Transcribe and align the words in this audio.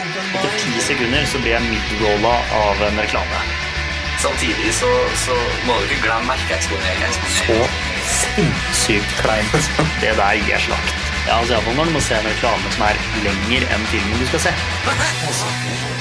Etter 0.00 0.52
ti 0.56 0.80
sekunder 0.80 1.26
så 1.28 1.40
blir 1.42 1.52
jeg 1.58 1.66
midrolla 1.68 2.32
av 2.56 2.80
en 2.86 3.00
reklame. 3.02 3.42
Samtidig 4.20 4.72
så, 4.76 4.88
så 5.16 5.36
må 5.68 5.76
du 5.80 5.88
ikke 5.88 6.06
glemme 6.06 6.28
merkeeksponeringen. 6.32 7.18
Så 7.36 7.58
sinnssykt 8.08 9.14
kleint. 9.20 9.70
Det 10.00 10.16
der 10.16 10.40
gir 10.46 10.64
slakt. 10.64 10.96
Ja, 11.26 11.38
altså 11.38 11.58
Iallfall 11.58 11.76
når 11.76 11.90
du 11.90 11.96
må 11.98 12.04
se 12.04 12.16
en 12.16 12.28
reklame 12.32 12.76
som 12.76 12.88
er 12.88 13.00
lenger 13.26 13.68
enn 13.76 13.88
filmen 13.92 14.24
du 14.24 14.28
skal 14.32 14.48
se. 14.48 14.56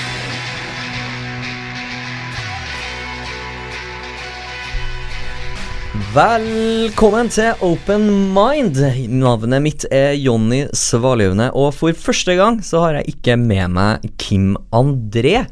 Velkommen 6.09 7.27
til 7.29 7.59
Open 7.61 8.07
Mind. 8.33 8.79
Navnet 9.13 9.61
mitt 9.61 9.83
er 9.93 10.15
Jonny 10.17 10.63
Svaljevne, 10.73 11.51
og 11.53 11.69
for 11.77 11.93
første 11.93 12.33
gang 12.39 12.57
så 12.65 12.81
har 12.81 12.97
jeg 12.97 13.11
ikke 13.11 13.35
med 13.37 13.75
meg 13.75 14.07
Kim 14.17 14.55
André. 14.73 15.43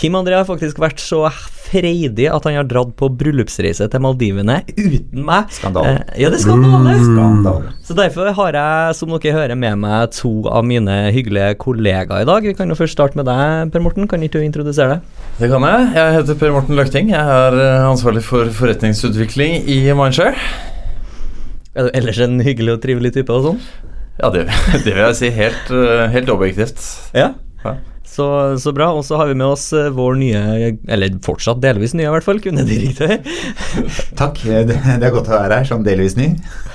Kim 0.00 0.16
André 0.16 0.38
har 0.38 0.48
faktisk 0.48 0.80
vært 0.80 1.02
så 1.04 1.26
freidig 1.68 2.28
at 2.32 2.46
han 2.48 2.56
har 2.58 2.68
dratt 2.68 2.94
på 2.98 3.10
bryllupsreise 3.20 3.88
til 3.92 4.02
Maldivene 4.04 4.60
uten 4.74 5.24
meg. 5.26 5.50
Skandale. 5.54 5.94
Eh, 5.94 6.22
ja, 6.22 6.30
det 6.32 6.40
er 6.40 6.44
skandale. 6.44 6.94
Skandale. 7.04 7.72
Så 7.86 7.96
derfor 7.98 8.30
har 8.36 8.58
jeg, 8.58 8.96
som 8.98 9.12
dere 9.14 9.34
hører, 9.36 9.58
med 9.58 9.80
meg 9.82 10.12
to 10.16 10.32
av 10.50 10.66
mine 10.68 10.96
hyggelige 11.14 11.58
kollegaer 11.62 12.24
i 12.24 12.28
dag. 12.28 12.48
Vi 12.48 12.56
kan 12.58 12.70
jo 12.70 12.78
først 12.78 12.96
starte 12.96 13.18
med 13.20 13.28
deg, 13.28 13.72
Per 13.74 13.84
Morten. 13.84 14.08
Kan 14.10 14.24
ikke 14.24 14.38
du 14.38 14.46
introdusere 14.46 14.96
deg? 14.98 15.26
Det 15.38 15.50
kan 15.52 15.68
jeg. 15.68 15.90
Jeg 15.98 16.16
heter 16.18 16.40
Per 16.40 16.56
Morten 16.56 16.78
Løkting. 16.78 17.12
Jeg 17.14 17.36
er 17.42 17.60
eh, 17.62 17.88
ansvarlig 17.88 18.24
for 18.26 18.50
forretningsutvikling 18.60 19.62
i 19.68 19.82
Mindshare. 19.96 20.36
Er 21.78 21.86
du 21.86 21.94
ellers 21.94 22.18
en 22.24 22.40
hyggelig 22.42 22.78
og 22.78 22.82
trivelig 22.82 23.12
type 23.14 23.34
og 23.34 23.44
sånn? 23.52 23.60
Ja, 24.18 24.32
det, 24.34 24.48
det 24.84 24.94
vil 24.94 25.04
jeg 25.04 25.18
si 25.20 25.30
helt, 25.34 25.70
eh, 25.70 26.08
helt 26.14 26.32
objektivt. 26.34 26.82
Ja. 27.14 27.32
Ja. 27.64 27.76
Så, 28.08 28.24
så 28.58 28.72
bra. 28.74 28.88
Og 28.96 29.04
så 29.06 29.18
har 29.20 29.28
vi 29.30 29.34
med 29.38 29.46
oss 29.46 29.68
eh, 29.76 29.90
vår 29.94 30.16
nye, 30.18 30.40
eller 30.90 31.18
fortsatt 31.22 31.60
delvis 31.62 31.92
nye 31.94 32.08
i 32.08 32.12
hvert 32.14 32.24
fall, 32.26 32.40
kundedirektør. 32.42 33.12
Takk. 34.20 34.40
Det, 34.42 34.74
det 34.74 35.06
er 35.06 35.12
godt 35.14 35.28
å 35.30 35.36
være 35.36 35.60
her 35.60 35.68
som 35.68 35.84
delvis 35.86 36.16
ny. 36.18 36.30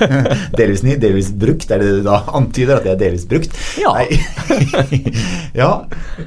delvis 0.59 0.85
ny, 0.88 0.95
delvis 1.02 1.33
brukt. 1.35 1.67
Er 1.73 1.83
det 1.83 1.89
det 1.89 1.97
du 2.03 2.08
da 2.08 2.21
antyder, 2.39 2.77
at 2.80 2.88
jeg 2.88 2.95
er 2.95 3.02
delvis 3.03 3.27
brukt? 3.27 3.59
Ja. 3.81 3.95
Ja. 5.53 5.67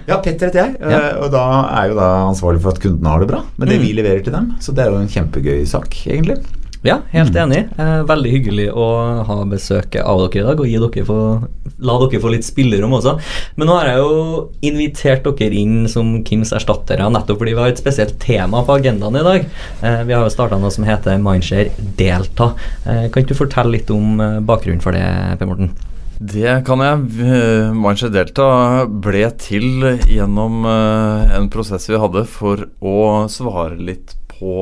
ja, 0.06 0.16
Petter 0.22 0.48
heter 0.50 0.60
jeg, 0.60 0.74
Ja. 0.80 0.98
eh, 0.98 1.16
og 1.24 1.30
da 1.34 1.42
er 1.66 1.86
jeg 1.88 1.94
jo 1.94 1.98
da 1.98 2.08
ansvarlig 2.28 2.60
for 2.62 2.76
at 2.76 2.80
kundene 2.82 3.10
har 3.10 3.22
det 3.24 3.28
bra 3.30 3.40
med 3.58 3.68
det 3.70 3.78
Mm. 3.80 3.82
vi 3.82 3.92
leverer 3.98 4.22
til 4.24 4.32
dem. 4.36 4.52
Så 4.62 4.72
det 4.74 4.84
er 4.84 4.90
jo 4.92 5.00
en 5.00 5.08
kjempegøy 5.10 5.64
sak, 5.66 5.90
egentlig. 6.06 6.38
Ja, 6.84 7.00
helt 7.10 7.36
enig. 7.36 7.62
Eh, 7.80 8.02
veldig 8.06 8.30
hyggelig 8.30 8.66
å 8.76 8.86
ha 9.26 9.36
besøk 9.48 9.96
av 10.02 10.20
dere 10.26 10.42
i 10.42 10.44
dag 10.46 10.60
og 10.60 10.92
dere 10.92 11.06
for, 11.08 11.46
la 11.82 11.96
dere 12.02 12.20
få 12.22 12.32
litt 12.34 12.46
spillerom 12.46 12.94
også. 12.98 13.16
Men 13.56 13.70
nå 13.70 13.78
har 13.78 13.90
jeg 13.90 14.02
jo 14.02 14.44
invitert 14.68 15.26
dere 15.40 15.56
inn 15.62 15.88
som 15.90 16.18
Kims 16.26 16.52
erstattere 16.56 17.08
nettopp 17.10 17.40
fordi 17.40 17.56
vi 17.56 17.62
har 17.64 17.72
et 17.72 17.82
spesielt 17.82 18.18
tema 18.22 18.62
på 18.66 18.76
agendaen 18.78 19.18
i 19.18 19.24
dag. 19.26 19.50
Eh, 19.82 20.00
vi 20.06 20.14
har 20.14 20.22
jo 20.26 20.32
starta 20.32 20.60
noe 20.60 20.74
som 20.74 20.86
heter 20.86 21.18
Mindshare 21.22 21.72
Delta. 21.98 22.52
Eh, 22.84 23.06
kan 23.08 23.22
ikke 23.22 23.34
du 23.34 23.42
fortelle 23.42 23.78
litt 23.78 23.92
om 23.94 24.20
eh, 24.20 24.40
bakgrunnen 24.46 24.84
for 24.84 24.96
det, 24.96 25.06
Per 25.40 25.50
Morten? 25.50 25.72
Det 26.16 26.62
kan 26.64 26.80
jeg. 26.80 27.02
Eh, 27.26 27.74
Mindshare 27.76 28.14
Delta 28.14 28.48
ble 28.88 29.26
til 29.42 29.90
gjennom 30.08 30.62
eh, 30.64 31.36
en 31.36 31.50
prosess 31.52 31.90
vi 31.90 32.00
hadde 32.00 32.24
for 32.30 32.68
å 32.80 33.26
svare 33.32 33.76
litt 33.76 34.16
på 34.36 34.54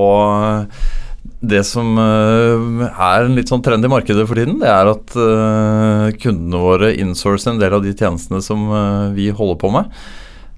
det 1.49 1.63
som 1.69 1.97
eh, 2.01 2.85
er 2.89 3.25
en 3.25 3.37
litt 3.37 3.51
sånn 3.53 3.63
trend 3.65 3.87
i 3.87 3.91
markedet 3.91 4.27
for 4.29 4.39
tiden, 4.39 4.59
det 4.63 4.71
er 4.71 4.91
at 4.91 5.17
eh, 5.19 6.09
kundene 6.23 6.61
våre 6.63 6.93
insourcer 7.01 7.53
en 7.53 7.63
del 7.63 7.77
av 7.77 7.85
de 7.85 7.95
tjenestene 7.95 8.43
som 8.45 8.67
eh, 8.69 9.09
vi 9.17 9.31
holder 9.35 9.59
på 9.61 9.73
med. 9.79 9.97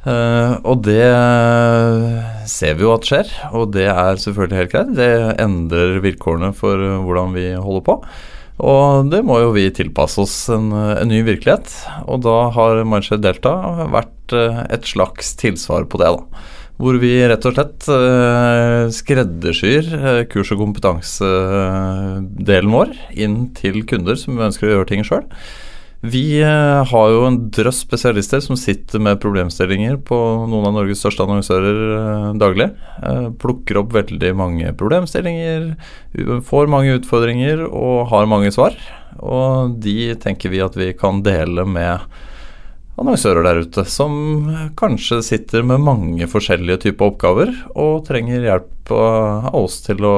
Og 0.06 0.84
det 0.86 1.02
ser 2.46 2.76
vi 2.78 2.84
jo 2.84 2.92
at 2.92 3.08
skjer, 3.08 3.30
og 3.58 3.72
det 3.74 3.88
er 3.90 4.20
selvfølgelig 4.22 4.60
helt 4.60 4.70
greit. 4.70 4.92
Det 4.94 5.08
endrer 5.42 5.96
vilkårene 6.04 6.52
for 6.54 6.78
hvordan 6.78 7.34
vi 7.34 7.48
holder 7.58 7.82
på. 7.88 7.96
Og 8.70 9.10
det 9.10 9.24
må 9.26 9.40
jo 9.42 9.50
vi 9.56 9.64
tilpasse 9.74 10.22
oss 10.22 10.36
en, 10.54 10.68
en 10.70 11.10
ny 11.10 11.24
virkelighet. 11.26 11.74
Og 12.06 12.22
da 12.22 12.36
har 12.54 12.84
Mindshare 12.86 13.18
Delta 13.24 13.56
vært 13.96 14.36
et 14.36 14.86
slags 14.86 15.34
tilsvar 15.42 15.90
på 15.90 15.98
det, 15.98 16.14
da. 16.14 16.46
Hvor 16.76 16.98
vi 17.00 17.08
rett 17.24 17.40
og 17.48 17.54
slett 17.56 17.86
eh, 17.88 18.90
skreddersyr 18.92 19.86
eh, 19.96 20.28
kurs- 20.28 20.52
og 20.52 20.58
kompetansedelen 20.60 22.74
vår 22.74 22.90
inn 23.16 23.46
til 23.56 23.80
kunder 23.88 24.12
som 24.20 24.36
ønsker 24.44 24.68
å 24.68 24.74
gjøre 24.74 24.88
ting 24.90 25.00
sjøl. 25.06 25.24
Vi 26.04 26.36
eh, 26.44 26.82
har 26.90 27.06
jo 27.14 27.22
en 27.24 27.48
drøss 27.48 27.80
spesialister 27.86 28.44
som 28.44 28.60
sitter 28.60 29.00
med 29.00 29.22
problemstillinger 29.22 29.96
på 30.04 30.18
noen 30.52 30.68
av 30.68 30.76
Norges 30.76 31.00
største 31.00 31.24
annonsører 31.24 32.36
daglig. 32.36 32.68
Plukker 33.40 33.80
opp 33.80 33.96
veldig 33.96 34.36
mange 34.36 34.68
problemstillinger, 34.76 35.80
får 36.44 36.68
mange 36.72 36.96
utfordringer 37.00 37.64
og 37.70 38.12
har 38.12 38.28
mange 38.28 38.52
svar. 38.52 38.76
Og 39.16 39.80
de 39.80 40.12
tenker 40.20 40.52
vi 40.52 40.60
at 40.60 40.76
vi 40.76 40.92
kan 40.92 41.24
dele 41.24 41.64
med 41.64 42.04
annonsører 42.96 43.44
der 43.44 43.60
ute 43.64 43.84
som 43.88 44.14
kanskje 44.78 45.20
sitter 45.24 45.66
med 45.66 45.84
mange 45.84 46.28
forskjellige 46.30 46.86
typer 46.86 47.10
oppgaver 47.10 47.52
og 47.74 48.06
trenger 48.08 48.46
hjelp 48.46 48.92
av 48.94 49.50
oss 49.58 49.80
til 49.84 50.04
å 50.06 50.14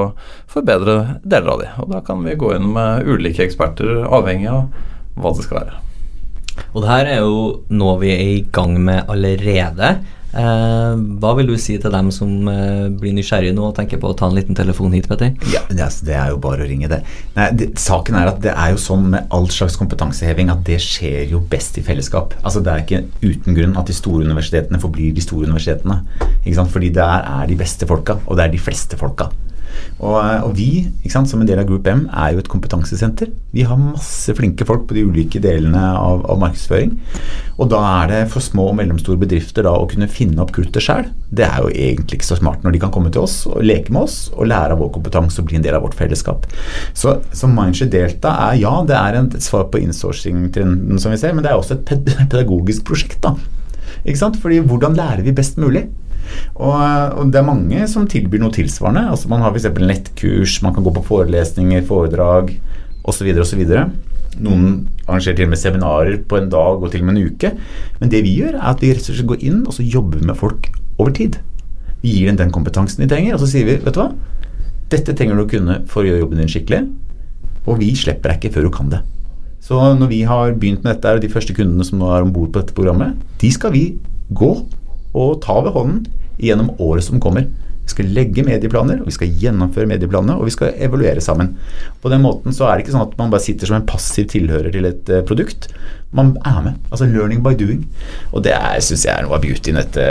forbedre 0.51 1.19
deler 1.25 1.53
av 1.55 1.63
de. 1.63 1.73
Og 1.83 1.91
da 1.95 2.03
kan 2.07 2.23
vi 2.25 2.37
gå 2.39 2.53
inn 2.55 2.71
med 2.75 3.09
ulike 3.09 3.43
eksperter 3.47 4.05
avhengig 4.07 4.51
av 4.53 4.69
hva 5.19 5.35
det 5.35 5.47
skal 5.47 5.63
være. 5.63 5.81
Og 6.75 6.83
det 6.83 6.91
her 6.91 7.11
er 7.17 7.21
jo 7.25 7.43
noe 7.71 7.99
vi 8.03 8.13
er 8.13 8.25
i 8.37 8.47
gang 8.55 8.77
med 8.83 9.11
allerede. 9.11 9.97
Eh, 10.39 11.01
hva 11.19 11.33
vil 11.39 11.49
du 11.51 11.57
si 11.59 11.75
til 11.83 11.91
dem 11.91 12.13
som 12.15 12.31
eh, 12.53 12.87
blir 12.95 13.15
nysgjerrige 13.17 13.57
nå 13.57 13.65
og 13.71 13.75
tenker 13.79 13.99
på 13.99 14.13
å 14.13 14.17
ta 14.19 14.29
en 14.29 14.37
liten 14.37 14.59
telefon 14.59 14.95
hit, 14.95 15.09
Petter? 15.11 15.35
Ja, 15.51 15.65
det 15.71 15.83
er, 15.83 15.97
det 16.07 16.15
er 16.15 16.31
jo 16.35 16.39
bare 16.43 16.63
å 16.63 16.69
ringe 16.69 16.91
det. 16.91 17.01
Nei, 17.35 17.49
det. 17.59 17.73
Saken 17.83 18.19
er 18.21 18.31
at 18.31 18.39
det 18.45 18.55
er 18.55 18.75
jo 18.75 18.81
sånn 18.83 19.09
med 19.15 19.35
all 19.35 19.49
slags 19.53 19.79
kompetanseheving 19.81 20.53
at 20.55 20.63
det 20.69 20.79
skjer 20.85 21.33
jo 21.33 21.43
best 21.51 21.81
i 21.81 21.85
fellesskap. 21.87 22.37
Altså 22.45 22.63
Det 22.63 22.75
er 22.75 22.85
ikke 22.85 23.03
uten 23.25 23.59
grunn 23.59 23.77
at 23.81 23.91
de 23.91 23.97
store 23.97 24.29
universitetene 24.29 24.83
forblir 24.83 25.17
de 25.17 25.25
store 25.25 25.51
universitetene. 25.51 26.01
Ikke 26.45 26.57
sant? 26.61 26.73
Fordi 26.75 26.93
der 26.95 27.27
er 27.27 27.51
de 27.51 27.59
beste 27.59 27.89
folka, 27.91 28.21
og 28.27 28.39
det 28.39 28.47
er 28.47 28.55
de 28.55 28.63
fleste 28.63 28.99
folka. 29.01 29.31
Og, 29.99 30.17
og 30.47 30.53
vi, 30.55 30.87
sant, 31.11 31.29
som 31.31 31.43
en 31.43 31.49
del 31.49 31.59
av 31.59 31.67
Group 31.69 31.89
M, 31.91 32.05
er 32.15 32.35
jo 32.35 32.43
et 32.43 32.51
kompetansesenter. 32.51 33.33
Vi 33.55 33.65
har 33.67 33.81
masse 33.81 34.35
flinke 34.39 34.67
folk 34.69 34.87
på 34.89 34.95
de 34.97 35.05
ulike 35.09 35.41
delene 35.43 35.83
av, 35.99 36.23
av 36.31 36.39
markedsføring. 36.43 36.95
Og 37.59 37.71
da 37.73 37.81
er 38.05 38.13
det 38.13 38.21
for 38.33 38.45
små 38.45 38.69
og 38.71 38.79
mellomstore 38.79 39.19
bedrifter 39.19 39.67
da 39.67 39.75
å 39.75 39.89
kunne 39.91 40.11
finne 40.11 40.39
opp 40.45 40.53
kruttet 40.55 40.85
sjøl. 40.85 41.09
Det 41.35 41.47
er 41.49 41.59
jo 41.65 41.73
egentlig 41.73 42.21
ikke 42.21 42.31
så 42.31 42.39
smart 42.39 42.63
når 42.65 42.77
de 42.77 42.83
kan 42.85 42.95
komme 42.95 43.11
til 43.15 43.27
oss 43.27 43.41
og 43.51 43.65
leke 43.67 43.93
med 43.95 44.07
oss 44.07 44.19
og 44.37 44.49
lære 44.53 44.77
av 44.77 44.83
vår 44.83 44.93
kompetanse 44.95 45.43
og 45.43 45.51
bli 45.51 45.59
en 45.59 45.67
del 45.67 45.77
av 45.79 45.85
vårt 45.87 45.99
fellesskap. 45.99 46.47
Så, 46.97 47.19
så 47.35 47.51
Mindshare 47.51 47.91
Delta 47.93 48.37
er 48.49 48.63
ja, 48.63 48.75
det 48.87 48.99
er 48.99 49.19
et 49.21 49.39
svar 49.45 49.67
på 49.73 49.83
insourcing-trenden 49.83 51.03
som 51.03 51.15
vi 51.15 51.21
ser, 51.21 51.35
men 51.35 51.47
det 51.47 51.53
er 51.53 51.59
også 51.59 51.81
et 51.81 51.95
pedagogisk 52.23 52.87
prosjekt. 52.89 53.19
da. 53.27 53.35
Ikke 54.05 54.21
sant? 54.21 54.39
Fordi 54.41 54.61
hvordan 54.63 54.97
lærer 54.99 55.27
vi 55.27 55.35
best 55.35 55.59
mulig? 55.59 55.89
Og, 56.57 56.75
og 56.75 57.33
det 57.33 57.41
er 57.41 57.47
mange 57.47 57.87
som 57.91 58.07
tilbyr 58.11 58.43
noe 58.43 58.55
tilsvarende. 58.55 59.07
Altså 59.13 59.31
Man 59.33 59.45
har 59.45 59.55
f.eks. 59.55 59.71
nettkurs, 59.79 60.61
man 60.65 60.77
kan 60.77 60.87
gå 60.87 60.95
på 60.99 61.07
forelesninger, 61.11 61.85
foredrag 61.89 62.55
osv. 63.09 63.33
osv. 63.45 63.65
Noen 64.39 64.65
arrangerer 65.09 65.39
til 65.39 65.49
og 65.49 65.53
med 65.55 65.61
seminarer 65.61 66.19
på 66.29 66.39
en 66.39 66.51
dag 66.53 66.83
og 66.83 66.91
til 66.93 67.03
og 67.03 67.11
med 67.11 67.19
en 67.19 67.31
uke. 67.33 67.53
Men 68.01 68.13
det 68.13 68.23
vi 68.27 68.37
gjør, 68.41 68.59
er 68.59 68.73
at 68.75 68.83
vi 68.85 68.93
rett 68.93 69.09
og 69.09 69.17
slett 69.17 69.31
går 69.33 69.47
inn 69.51 69.63
og 69.65 69.75
så 69.77 69.87
jobber 69.87 70.23
med 70.25 70.39
folk 70.39 70.71
over 70.99 71.15
tid. 71.17 71.41
Vi 72.03 72.15
gir 72.15 72.31
dem 72.31 72.39
den 72.39 72.55
kompetansen 72.55 73.03
de 73.03 73.11
trenger, 73.11 73.35
og 73.35 73.43
så 73.43 73.51
sier 73.51 73.67
vi 73.67 73.79
vet 73.83 73.95
du 73.95 74.03
hva, 74.03 74.13
dette 74.93 75.15
trenger 75.17 75.39
du 75.39 75.45
å 75.45 75.51
kunne 75.51 75.81
for 75.91 76.05
å 76.05 76.09
gjøre 76.09 76.23
jobben 76.23 76.43
din 76.43 76.51
skikkelig, 76.51 76.85
og 77.69 77.81
vi 77.83 77.91
slipper 77.99 78.31
deg 78.31 78.39
ikke 78.39 78.55
før 78.55 78.69
du 78.69 78.75
kan 78.75 78.93
det. 78.93 79.03
Så 79.65 79.77
når 79.99 80.13
vi 80.13 80.21
har 80.29 80.55
begynt 80.55 80.85
med 80.85 80.95
dette, 80.95 81.17
og 81.19 81.25
de 81.25 81.31
første 81.33 81.55
kundene 81.57 81.85
som 81.85 81.99
nå 82.01 82.09
er 82.15 82.25
om 82.25 82.33
bord 82.33 82.53
på 82.55 82.63
dette 82.63 82.77
programmet, 82.77 83.19
de 83.43 83.51
skal 83.53 83.75
vi 83.75 83.83
gå 84.31 84.53
og 85.17 85.41
ta 85.45 85.59
ved 85.65 85.75
hånden 85.77 86.05
gjennom 86.39 86.75
året 86.83 87.07
som 87.07 87.21
kommer. 87.23 87.49
Vi 87.89 87.95
skal 87.95 88.11
legge 88.13 88.45
medieplaner, 88.45 88.99
og 89.01 89.09
vi 89.09 89.15
skal 89.17 89.31
gjennomføre 89.41 89.89
medieplanene, 89.89 90.37
og 90.37 90.45
vi 90.45 90.53
skal 90.53 90.75
evaluere 90.85 91.23
sammen. 91.25 91.55
På 92.03 92.11
den 92.13 92.21
måten 92.21 92.53
så 92.53 92.67
er 92.69 92.77
det 92.77 92.85
ikke 92.85 92.93
sånn 92.99 93.07
at 93.07 93.15
man 93.17 93.33
bare 93.33 93.47
sitter 93.47 93.71
som 93.71 93.79
en 93.79 93.87
passiv 93.89 94.29
tilhører 94.29 94.75
til 94.75 94.89
et 94.91 95.09
eh, 95.09 95.25
produkt. 95.25 95.71
Man 96.13 96.35
er 96.45 96.59
med. 96.67 96.83
Altså 96.91 97.09
learning 97.09 97.41
by 97.45 97.55
doing. 97.57 97.87
Og 98.35 98.45
det 98.45 98.53
syns 98.85 99.07
jeg 99.09 99.15
er 99.15 99.25
noe 99.25 99.39
av 99.39 99.45
beautyen 99.45 99.81
i 99.81 99.81
dette, 99.81 100.05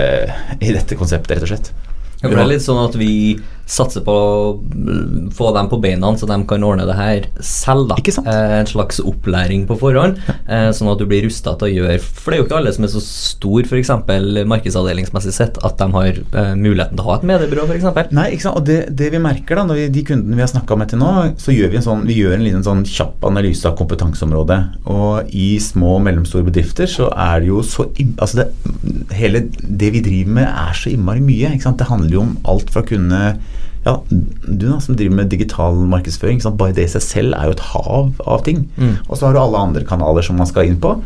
i 0.58 0.74
dette 0.74 0.98
konseptet, 0.98 1.38
rett 1.38 1.46
og 1.46 1.54
slett. 1.54 1.70
Det 2.24 2.34
er 2.34 2.50
litt 2.50 2.66
sånn 2.66 2.82
at 2.82 2.98
vi 2.98 3.12
satse 3.68 4.02
på 4.04 4.14
å 4.14 4.36
mm, 4.58 5.32
få 5.36 5.52
dem 5.56 5.68
på 5.70 5.80
beina, 5.84 6.10
så 6.18 6.28
de 6.30 6.38
kan 6.48 6.64
ordne 6.64 6.88
det 6.88 6.96
her 6.98 7.28
selv. 7.44 7.92
da. 7.92 7.98
Eh, 8.00 8.54
en 8.62 8.70
slags 8.70 9.02
opplæring 9.04 9.66
på 9.68 9.78
forhånd, 9.80 10.22
eh, 10.48 10.70
sånn 10.76 10.92
at 10.92 11.02
du 11.02 11.06
blir 11.10 11.26
rusta 11.28 11.54
til 11.60 11.68
å 11.68 11.74
gjøre 11.74 11.98
For 12.00 12.32
det 12.32 12.38
er 12.38 12.42
jo 12.42 12.48
ikke 12.48 12.60
alle 12.62 12.74
som 12.76 12.88
er 12.88 12.94
så 12.94 13.04
stor, 13.04 13.68
f.eks. 13.68 13.92
markedsavdelingsmessig 14.48 15.36
sett, 15.36 15.60
at 15.68 15.78
de 15.82 15.90
har 15.94 16.22
eh, 16.22 16.54
muligheten 16.56 16.96
til 16.96 17.04
å 17.04 17.10
ha 17.10 17.18
et 17.20 17.28
mediebyrå, 17.28 17.68
f.eks. 17.68 18.14
Nei, 18.16 18.30
ikke 18.36 18.48
sant? 18.48 18.62
og 18.62 18.68
det, 18.70 18.80
det 18.98 19.12
vi 19.14 19.22
merker 19.24 19.60
da, 19.60 19.68
når 19.68 19.82
vi, 19.82 19.88
de 19.98 20.06
kundene 20.08 20.40
vi 20.40 20.46
har 20.46 20.52
snakka 20.52 20.80
med 20.80 20.94
til 20.94 21.04
nå, 21.04 21.12
så 21.42 21.56
gjør 21.56 21.74
vi 21.74 21.82
en 21.82 21.88
sånn, 21.90 22.08
vi 22.08 22.20
gjør 22.22 22.38
en 22.38 22.48
liten 22.48 22.66
sånn 22.66 22.86
kjapp 22.88 23.28
analyse 23.28 23.68
av 23.68 23.76
kompetanseområdet. 23.80 24.60
Og 24.94 25.36
i 25.36 25.50
små 25.64 25.98
og 25.98 26.06
mellomstore 26.08 26.48
bedrifter 26.48 26.90
så 26.90 27.12
er 27.12 27.44
det 27.44 27.52
jo 27.52 27.62
så 27.66 27.90
altså 28.16 28.44
det, 28.44 28.48
Hele 29.18 29.40
det 29.50 29.90
vi 29.96 30.02
driver 30.04 30.34
med 30.40 30.48
er 30.48 30.76
så 30.78 30.92
innmari 30.92 31.22
mye. 31.24 31.54
Ikke 31.56 31.68
sant? 31.68 31.80
Det 31.80 31.90
handler 31.90 32.14
jo 32.14 32.24
om 32.24 32.36
alt 32.50 32.70
fra 32.74 32.84
å 32.84 32.88
kunne 32.88 33.22
ja, 33.88 33.96
Du 34.10 34.68
da, 34.68 34.78
som 34.84 34.98
driver 35.00 35.22
med 35.22 35.32
digital 35.32 35.80
markedsføring, 35.90 36.42
sant? 36.44 36.60
bare 36.60 36.76
det 36.76 36.90
i 36.90 36.94
seg 36.98 37.06
selv 37.06 37.38
er 37.38 37.50
jo 37.50 37.56
et 37.56 37.66
hav 37.72 38.14
av 38.28 38.46
ting. 38.48 38.66
Mm. 38.76 38.96
Og 39.08 39.16
så 39.16 39.28
har 39.28 39.36
du 39.36 39.42
alle 39.42 39.66
andre 39.70 39.88
kanaler 39.88 40.26
som 40.26 40.40
man 40.40 40.50
skal 40.50 40.68
inn 40.68 40.80
på. 40.84 40.98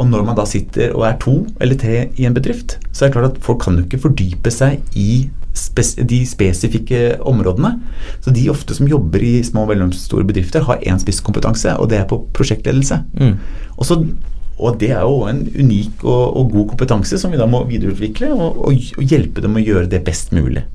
Og 0.00 0.08
når 0.08 0.24
man 0.24 0.38
da 0.38 0.46
sitter 0.48 0.94
og 0.96 1.04
er 1.08 1.18
to 1.20 1.34
eller 1.60 1.76
tre 1.80 2.06
i 2.16 2.24
en 2.28 2.36
bedrift, 2.36 2.78
så 2.92 3.04
er 3.04 3.10
det 3.10 3.16
klart 3.18 3.34
at 3.34 3.44
folk 3.44 3.60
kan 3.66 3.76
jo 3.76 3.84
ikke 3.84 4.00
fordype 4.06 4.52
seg 4.54 4.80
i 4.96 5.28
spes 5.56 5.96
de 5.98 6.20
spesifikke 6.28 7.18
områdene. 7.26 7.74
Så 8.24 8.32
de 8.34 8.46
ofte 8.52 8.76
som 8.76 8.88
jobber 8.88 9.22
i 9.24 9.40
små 9.44 9.66
og 9.66 9.72
mellomstore 9.72 10.26
bedrifter, 10.28 10.64
har 10.64 10.82
én 10.86 11.00
spisskompetanse, 11.02 11.74
og 11.76 11.90
det 11.90 12.00
er 12.00 12.08
på 12.08 12.22
prosjektledelse. 12.36 13.02
Mm. 13.18 13.34
Og, 13.76 13.84
så, 13.88 13.98
og 14.60 14.80
det 14.80 14.90
er 14.92 15.06
jo 15.08 15.24
en 15.30 15.44
unik 15.48 16.04
og, 16.04 16.36
og 16.36 16.52
god 16.54 16.68
kompetanse 16.74 17.18
som 17.20 17.32
vi 17.32 17.40
da 17.40 17.48
må 17.48 17.62
videreutvikle 17.68 18.30
og, 18.34 18.60
og, 18.68 18.84
og 19.00 19.14
hjelpe 19.14 19.44
dem 19.44 19.56
å 19.56 19.64
gjøre 19.64 19.90
det 19.90 20.02
best 20.06 20.34
mulig. 20.36 20.66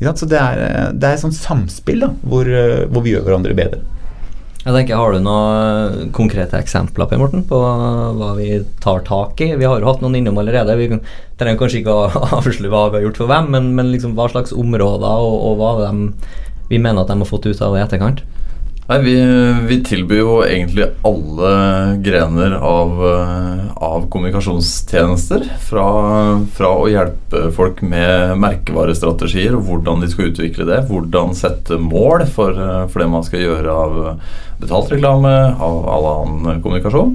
Så 0.00 0.28
det 0.28 0.40
er, 0.40 0.92
det 0.96 1.06
er 1.06 1.16
et 1.16 1.22
sånt 1.22 1.36
samspill 1.36 2.04
da, 2.04 2.12
hvor, 2.26 2.48
eh, 2.48 2.86
hvor 2.90 3.04
vi 3.04 3.14
gjør 3.14 3.26
hverandre 3.26 3.56
bedre. 3.56 3.82
Jeg 4.60 4.74
tenker, 4.74 4.98
Har 5.00 5.14
du 5.14 5.22
noen 5.24 6.10
konkrete 6.12 6.58
eksempler 6.60 7.08
på, 7.08 7.16
Morten, 7.16 7.46
på 7.48 7.56
hva 7.56 8.34
vi 8.36 8.58
tar 8.84 9.00
tak 9.06 9.40
i? 9.40 9.54
Vi 9.56 9.64
har 9.64 9.80
jo 9.80 9.88
hatt 9.88 10.02
noen 10.04 10.18
innom 10.18 10.36
allerede. 10.42 10.76
Vi 10.76 10.90
trenger 11.40 11.60
kanskje 11.62 11.80
ikke 11.80 11.94
å 11.96 12.10
avsløre 12.40 12.72
hva 12.72 12.82
vi 12.90 13.00
har 13.00 13.06
gjort 13.06 13.22
for 13.22 13.32
hvem, 13.32 13.48
men, 13.54 13.70
men 13.78 13.88
liksom 13.94 14.12
hva 14.18 14.28
slags 14.28 14.52
områder 14.52 15.24
og, 15.24 15.36
og 15.48 15.56
hva 15.62 15.72
de, 15.80 16.10
vi 16.68 16.80
mener 16.80 17.00
at 17.02 17.08
de 17.08 17.16
har 17.22 17.30
fått 17.30 17.48
ut 17.48 17.64
av 17.64 17.72
det 17.72 17.80
i 17.80 17.86
etterkant. 17.86 18.20
Nei, 18.90 19.02
vi, 19.06 19.12
vi 19.68 19.76
tilbyr 19.86 20.18
jo 20.18 20.30
egentlig 20.42 20.88
alle 21.06 21.50
grener 22.02 22.56
av, 22.58 22.96
eh, 23.06 23.60
av 23.86 24.08
kommunikasjonstjenester. 24.10 25.44
Fra, 25.62 25.84
fra 26.56 26.70
å 26.74 26.88
hjelpe 26.90 27.44
folk 27.54 27.84
med 27.86 28.34
merkevarestrategier 28.42 29.54
og 29.54 29.68
hvordan 29.68 30.02
de 30.02 30.08
skal 30.10 30.32
utvikle 30.32 30.66
det. 30.66 30.80
Hvordan 30.88 31.36
sette 31.38 31.78
mål 31.78 32.24
for, 32.34 32.58
eh, 32.58 32.88
for 32.90 33.04
det 33.04 33.06
man 33.12 33.22
skal 33.28 33.44
gjøre 33.44 33.76
av 33.84 33.94
betalt 34.58 34.90
reklame, 34.90 35.36
av 35.54 35.86
all 35.94 36.08
annen 36.10 36.58
kommunikasjon. 36.66 37.14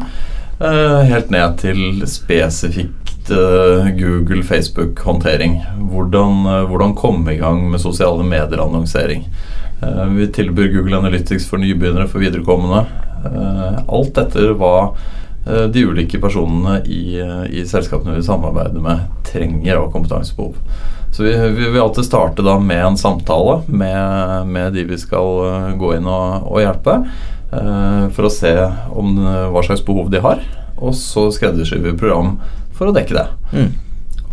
eh, 0.61 1.01
Helt 1.11 1.29
ned 1.35 1.57
til 1.59 2.05
spesifikt 2.07 3.03
Google, 3.27 4.45
Facebook-håndtering. 4.47 5.59
Hvordan, 5.91 6.47
hvordan 6.69 6.95
komme 6.95 7.33
i 7.33 7.39
gang 7.41 7.65
med 7.67 7.83
sosiale 7.83 8.23
medier-annonsering. 8.23 9.27
Eh, 9.81 10.05
Vi 10.05 10.27
tilbyr 10.27 10.73
Google 10.73 10.97
Analytics 10.97 11.49
for 11.49 11.57
nybegynnere, 11.57 12.07
for 12.07 12.19
viderekommende. 12.19 12.85
Eh, 13.25 13.77
Alt 13.87 14.17
etter 14.17 14.53
hva 14.57 14.73
eh, 15.47 15.65
de 15.71 15.85
ulike 15.85 16.19
personene 16.21 16.79
i, 16.85 17.19
i 17.49 17.65
selskapene 17.67 18.15
vi 18.17 18.25
samarbeider 18.25 18.81
med, 18.83 19.05
trenger 19.27 19.81
av 19.81 19.91
kompetansebehov. 19.93 20.55
Så 21.15 21.23
vi, 21.23 21.31
vi 21.55 21.69
vil 21.69 21.81
alltid 21.81 22.05
starte 22.05 22.43
da 22.43 22.57
med 22.59 22.81
en 22.85 22.97
samtale 22.99 23.61
med, 23.67 24.47
med 24.51 24.73
de 24.75 24.83
vi 24.89 24.97
skal 24.99 25.77
gå 25.79 25.93
inn 25.95 26.09
og, 26.11 26.49
og 26.49 26.59
hjelpe, 26.59 26.97
for 28.11 28.27
å 28.27 28.31
se 28.33 28.51
om, 28.91 29.13
hva 29.53 29.61
slags 29.63 29.85
behov 29.87 30.09
de 30.11 30.19
har. 30.19 30.41
Og 30.75 30.91
så 30.99 31.29
skreddersyr 31.31 31.79
vi 31.85 31.93
program 31.95 32.33
for 32.75 32.91
å 32.91 32.95
dekke 32.97 33.15
det. 33.15 33.25
Mm. 33.55 33.69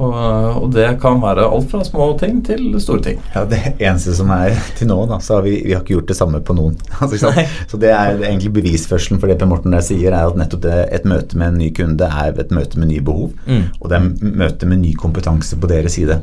Og, 0.02 0.62
og 0.62 0.68
det 0.74 0.88
kan 1.02 1.20
være 1.22 1.46
alt 1.46 1.68
fra 1.70 1.82
små 1.86 2.08
ting 2.20 2.40
til 2.46 2.66
store 2.82 3.04
ting. 3.06 3.20
Ja, 3.34 3.44
Det 3.48 3.60
eneste 3.76 4.16
som 4.16 4.30
er 4.34 4.56
til 4.78 4.90
nå, 4.90 4.98
da, 5.10 5.20
så 5.22 5.38
har 5.38 5.46
vi, 5.46 5.58
vi 5.66 5.74
har 5.74 5.84
ikke 5.84 5.96
gjort 5.96 6.10
det 6.10 6.18
samme 6.18 6.42
på 6.42 6.56
noen. 6.58 6.78
Altså, 7.02 7.32
så 7.68 7.78
det 7.80 7.90
er 7.90 8.20
egentlig 8.22 8.52
bevisførselen 8.54 9.20
for 9.20 9.30
det 9.30 9.36
Per 9.40 9.48
Morten 9.50 9.74
der 9.74 9.82
sier, 9.84 10.14
er 10.14 10.30
at 10.30 10.38
nettopp 10.38 10.62
det, 10.64 10.76
et 10.94 11.06
møte 11.08 11.38
med 11.38 11.52
en 11.52 11.58
ny 11.60 11.70
kunde 11.74 12.06
er 12.06 12.38
et 12.40 12.52
møte 12.54 12.78
med 12.80 12.92
nye 12.92 13.02
behov. 13.04 13.32
Mm. 13.46 13.64
Og 13.80 13.90
det 13.90 13.98
er 13.98 14.06
et 14.06 14.22
møte 14.42 14.68
med 14.70 14.82
ny 14.84 14.92
kompetanse 14.98 15.58
på 15.58 15.70
deres 15.70 15.98
side. 15.98 16.18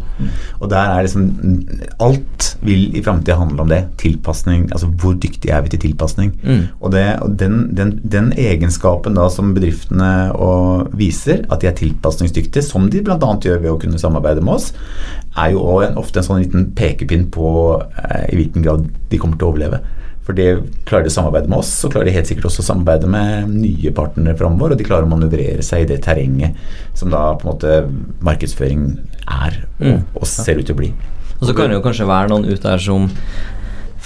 Og 0.60 0.70
der 0.72 0.96
er 0.96 1.06
liksom 1.06 1.28
Alt 2.00 2.50
vil 2.66 2.96
i 2.98 3.04
framtida 3.04 3.38
handle 3.40 3.64
om 3.64 3.72
det. 3.72 3.82
Tilpasning. 4.02 4.68
Altså 4.72 4.90
hvor 5.02 5.16
dyktige 5.20 5.54
er 5.56 5.64
vi 5.66 5.74
til 5.74 5.84
tilpasning? 5.84 6.34
Mm. 6.44 6.64
Og, 6.80 6.92
det, 6.96 7.06
og 7.24 7.36
den, 7.40 7.60
den, 7.78 7.94
den 8.04 8.32
egenskapen 8.38 9.18
da 9.18 9.28
som 9.34 9.54
bedriftene 9.56 10.12
og 10.36 10.90
viser, 10.98 11.44
at 11.52 11.62
de 11.62 11.70
er 11.70 11.78
tilpasningsdyktige, 11.78 12.64
som 12.66 12.90
de 12.92 13.04
bl.a. 13.06 13.18
gjør 13.20 13.62
ved 13.64 13.69
å 13.72 13.80
kunne 13.82 14.00
samarbeide 14.02 14.42
med 14.46 14.56
oss, 14.58 14.72
er 15.38 15.54
jo 15.54 15.62
også 15.64 15.88
en, 15.90 15.98
ofte 16.02 16.20
en 16.22 16.28
sånn 16.28 16.44
liten 16.44 16.68
pekepinn 16.78 17.30
på 17.34 17.48
eh, 17.80 18.26
i 18.34 18.40
hvilken 18.40 18.66
grad 18.66 18.90
de 19.12 19.22
kommer 19.22 19.40
til 19.40 19.48
å 19.50 19.54
overleve. 19.54 19.82
For 20.30 20.38
det 20.38 20.50
klarer 20.86 21.08
de 21.08 21.10
å 21.10 21.14
samarbeide 21.16 21.50
med 21.50 21.58
oss, 21.58 21.72
så 21.82 21.90
klarer 21.90 22.06
de 22.06 22.14
helt 22.14 22.30
sikkert 22.30 22.50
også 22.52 22.62
å 22.62 22.68
samarbeide 22.68 23.08
med 23.10 23.50
nye 23.50 23.94
partnere 23.98 24.38
framover, 24.38 24.76
og 24.76 24.78
de 24.78 24.86
klarer 24.86 25.08
å 25.08 25.10
manøvrere 25.10 25.64
seg 25.66 25.86
i 25.86 25.90
det 25.90 26.04
terrenget 26.06 26.58
som 26.98 27.10
da 27.10 27.32
på 27.34 27.48
en 27.48 27.54
måte 27.54 27.80
markedsføring 28.26 28.84
er, 29.26 29.64
og, 29.80 29.88
Mm. 29.88 30.04
og 30.14 30.28
ser 30.30 30.60
ut 30.60 30.66
til 30.68 30.76
å 30.76 30.82
bli. 30.84 30.92
Og 31.40 31.48
så 31.48 31.56
kan 31.56 31.70
det 31.72 31.80
jo 31.80 31.86
kanskje 31.86 32.06
være 32.06 32.30
noen 32.30 32.46
ute 32.46 32.62
der 32.62 32.78
som 32.84 33.10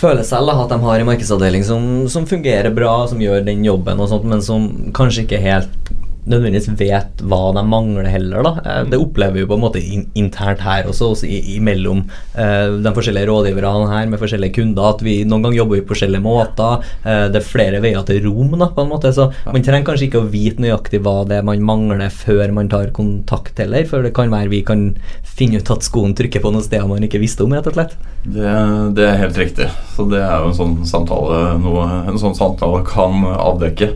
føler 0.04 0.24
selv 0.24 0.48
da, 0.48 0.56
at 0.64 0.70
de 0.70 0.80
har 0.84 1.00
en 1.00 1.08
markedsavdeling 1.08 1.64
som, 1.66 2.08
som 2.12 2.26
fungerer 2.30 2.74
bra, 2.76 3.06
som 3.10 3.20
gjør 3.22 3.44
den 3.46 3.64
jobben, 3.66 4.00
og 4.00 4.10
sånt, 4.12 4.26
men 4.30 4.42
som 4.42 4.68
kanskje 4.96 5.26
ikke 5.26 5.42
helt 5.44 5.83
nødvendigvis 6.30 6.70
vet 6.80 7.24
hva 7.28 7.52
de 7.56 7.64
mangler 7.68 8.08
heller. 8.10 8.44
da. 8.44 8.54
Eh, 8.66 8.84
Det 8.90 9.00
opplever 9.00 9.42
vi 9.42 9.46
på 9.46 9.58
en 9.58 9.64
måte 9.64 9.82
internt 10.16 10.64
her 10.64 10.88
også, 10.90 11.12
også 11.14 11.28
imellom 11.28 12.06
eh, 12.36 12.80
de 12.84 12.94
forskjellige 12.96 13.28
rådgiverne 13.28 13.90
her 13.92 14.08
med 14.12 14.20
forskjellige 14.22 14.56
kunder, 14.60 14.94
at 14.94 15.04
vi 15.04 15.24
noen 15.24 15.44
ganger 15.44 15.58
jobber 15.58 15.80
vi 15.80 15.82
på 15.86 15.94
forskjellige 15.94 16.24
måter. 16.24 16.84
Eh, 17.04 17.28
det 17.34 17.42
er 17.42 17.48
flere 17.48 17.82
veier 17.84 18.06
til 18.08 18.24
rom, 18.28 18.56
da, 18.60 18.70
på 18.74 18.86
en 18.86 18.92
måte, 18.94 19.14
så 19.16 19.30
man 19.46 19.64
trenger 19.66 19.88
kanskje 19.92 20.08
ikke 20.10 20.24
å 20.24 20.32
vite 20.32 20.64
nøyaktig 20.64 21.02
hva 21.04 21.24
det 21.28 21.40
er 21.40 21.48
man 21.48 21.64
mangler 21.64 22.10
før 22.14 22.52
man 22.56 22.70
tar 22.72 22.92
kontakt 22.96 23.60
heller, 23.60 23.86
for 23.90 24.04
det 24.04 24.14
kan 24.16 24.32
være 24.32 24.52
vi 24.54 24.64
kan 24.66 24.90
finne 25.24 25.60
ut 25.60 25.72
at 25.74 25.86
skoen 25.86 26.16
trykker 26.18 26.44
på 26.44 26.52
noen 26.54 26.64
steder 26.66 26.88
man 26.90 27.04
ikke 27.06 27.22
visste 27.22 27.46
om, 27.46 27.54
rett 27.56 27.68
og 27.68 27.78
slett. 27.78 27.96
Det, 28.24 28.52
det 28.96 29.08
er 29.08 29.20
helt 29.20 29.38
riktig. 29.38 29.68
Så 29.96 30.06
det 30.12 30.22
er 30.24 30.44
jo 30.44 30.52
en 30.52 30.58
sånn 30.58 30.76
samtale 30.88 31.58
noe 31.60 31.88
en 32.08 32.20
sånn 32.22 32.38
samtale 32.38 32.84
kan 32.88 33.26
avdekke. 33.34 33.94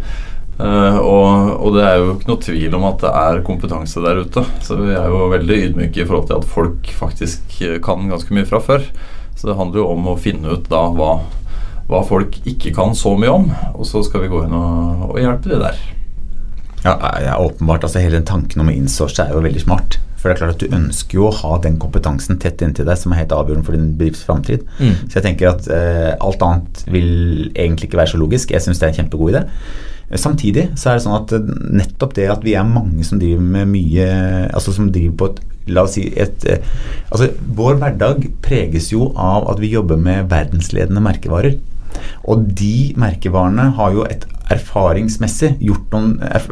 Eh, 0.57 0.97
og, 0.97 1.51
og 1.61 1.75
det 1.75 1.83
er 1.85 1.99
jo 2.01 2.13
ikke 2.15 2.29
noe 2.31 2.41
tvil 2.41 2.77
om 2.79 2.87
at 2.89 3.03
det 3.03 3.11
er 3.21 3.43
kompetanse 3.45 4.01
der 4.03 4.23
ute. 4.25 4.43
Så 4.65 4.79
vi 4.79 4.93
er 4.95 5.09
jo 5.11 5.27
veldig 5.33 5.59
ydmyke 5.69 6.01
i 6.01 6.07
forhold 6.07 6.29
til 6.31 6.39
at 6.39 6.49
folk 6.49 6.89
faktisk 6.97 7.59
eh, 7.65 7.77
kan 7.83 8.09
ganske 8.09 8.33
mye 8.33 8.47
fra 8.49 8.61
før. 8.63 8.87
Så 9.37 9.51
det 9.51 9.57
handler 9.59 9.83
jo 9.83 9.91
om 9.93 10.09
å 10.09 10.17
finne 10.17 10.55
ut 10.57 10.65
da 10.71 10.87
hva, 10.97 11.11
hva 11.91 12.01
folk 12.07 12.39
ikke 12.49 12.73
kan 12.73 12.97
så 12.97 13.13
mye 13.19 13.35
om, 13.35 13.51
og 13.77 13.85
så 13.85 14.01
skal 14.05 14.23
vi 14.23 14.31
gå 14.31 14.47
inn 14.47 14.57
og, 14.57 15.11
og 15.11 15.21
hjelpe 15.21 15.53
de 15.53 15.61
der. 15.61 15.77
Ja, 16.85 16.97
ja, 17.21 17.37
åpenbart. 17.37 17.85
altså 17.85 18.01
Hele 18.01 18.17
den 18.17 18.27
tanken 18.27 18.63
om 18.63 18.71
å 18.71 18.73
innsource 18.73 19.21
er 19.21 19.35
jo 19.35 19.43
veldig 19.45 19.61
smart. 19.61 19.99
For 20.17 20.29
det 20.29 20.33
er 20.33 20.39
klart 20.39 20.55
at 20.55 20.63
Du 20.63 20.73
ønsker 20.73 21.19
jo 21.19 21.27
å 21.27 21.35
ha 21.43 21.57
den 21.61 21.77
kompetansen 21.81 22.39
tett 22.41 22.63
inntil 22.65 22.87
deg 22.89 22.97
som 22.97 23.13
er 23.13 23.21
helt 23.21 23.35
avgjørende 23.35 23.67
for 23.67 23.77
din 23.77 23.91
bedrifts 23.99 24.25
framtid. 24.25 24.65
Mm. 24.79 24.95
Så 25.05 25.19
jeg 25.19 25.25
tenker 25.27 25.51
at 25.51 25.69
eh, 25.69 26.15
alt 26.17 26.41
annet 26.41 26.81
vil 26.89 27.11
egentlig 27.53 27.91
ikke 27.91 28.01
være 28.01 28.15
så 28.15 28.21
logisk. 28.21 28.55
Jeg 28.55 28.65
syns 28.65 28.81
det 28.81 28.87
er 28.87 28.95
en 28.95 28.99
kjempegod 29.03 29.35
idé. 29.35 29.43
Eh, 30.09 30.19
Samtidig 30.19 30.69
så 30.75 30.91
er 30.91 30.97
det 30.97 31.05
sånn 31.05 31.17
at 31.19 31.33
eh, 31.35 31.53
nettopp 31.81 32.15
det 32.17 32.29
at 32.31 32.45
vi 32.45 32.55
er 32.57 32.67
mange 32.67 33.05
som 33.07 33.19
driver 33.21 33.43
med 33.43 33.71
mye 33.73 34.07
Altså 34.47 34.75
som 34.75 34.91
driver 34.93 35.17
på 35.19 35.31
et 35.33 35.43
La 35.67 35.83
oss 35.83 35.97
si 35.97 36.05
et 36.15 36.45
eh, 36.47 36.63
Altså 37.11 37.33
vår 37.57 37.79
hverdag 37.81 38.29
preges 38.45 38.91
jo 38.93 39.11
av 39.19 39.49
at 39.51 39.59
vi 39.59 39.73
jobber 39.73 39.99
med 39.99 40.29
verdensledende 40.31 41.03
merkevarer. 41.03 41.57
Og 42.29 42.45
de 42.55 42.93
merkevarene 42.99 43.65
har 43.75 43.93
jo 43.95 44.05
et 44.07 44.23
erfaringsmessig 44.53 45.57
gjort 45.59 45.91
noen, 45.91 46.13
erf 46.23 46.45